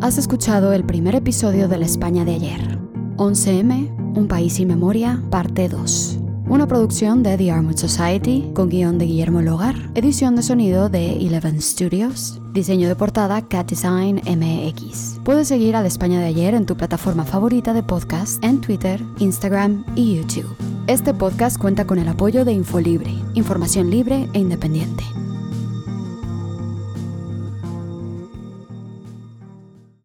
Has 0.00 0.16
escuchado 0.16 0.72
el 0.72 0.84
primer 0.84 1.16
episodio 1.16 1.66
de 1.66 1.78
la 1.78 1.86
España 1.86 2.24
de 2.24 2.34
ayer. 2.34 2.78
11M, 3.16 4.01
Un 4.14 4.28
País 4.28 4.54
sin 4.54 4.68
Memoria, 4.68 5.22
parte 5.30 5.68
2. 5.68 6.18
Una 6.46 6.66
producción 6.66 7.22
de 7.22 7.38
The 7.38 7.50
Armored 7.50 7.78
Society, 7.78 8.50
con 8.52 8.68
guion 8.68 8.98
de 8.98 9.06
Guillermo 9.06 9.40
Logar, 9.40 9.74
edición 9.94 10.36
de 10.36 10.42
sonido 10.42 10.90
de 10.90 11.16
Eleven 11.16 11.62
Studios, 11.62 12.38
diseño 12.52 12.88
de 12.88 12.96
portada 12.96 13.40
Cat 13.48 13.70
Design 13.70 14.20
MX. 14.26 15.20
Puedes 15.24 15.48
seguir 15.48 15.76
a 15.76 15.80
la 15.80 15.88
España 15.88 16.20
de 16.20 16.26
ayer 16.26 16.54
en 16.54 16.66
tu 16.66 16.76
plataforma 16.76 17.24
favorita 17.24 17.72
de 17.72 17.82
podcast 17.82 18.44
en 18.44 18.60
Twitter, 18.60 19.02
Instagram 19.18 19.82
y 19.96 20.16
YouTube. 20.16 20.56
Este 20.88 21.14
podcast 21.14 21.58
cuenta 21.58 21.86
con 21.86 21.98
el 21.98 22.08
apoyo 22.08 22.44
de 22.44 22.52
Infolibre, 22.52 23.14
información 23.32 23.88
libre 23.88 24.28
e 24.34 24.40
independiente. 24.40 25.04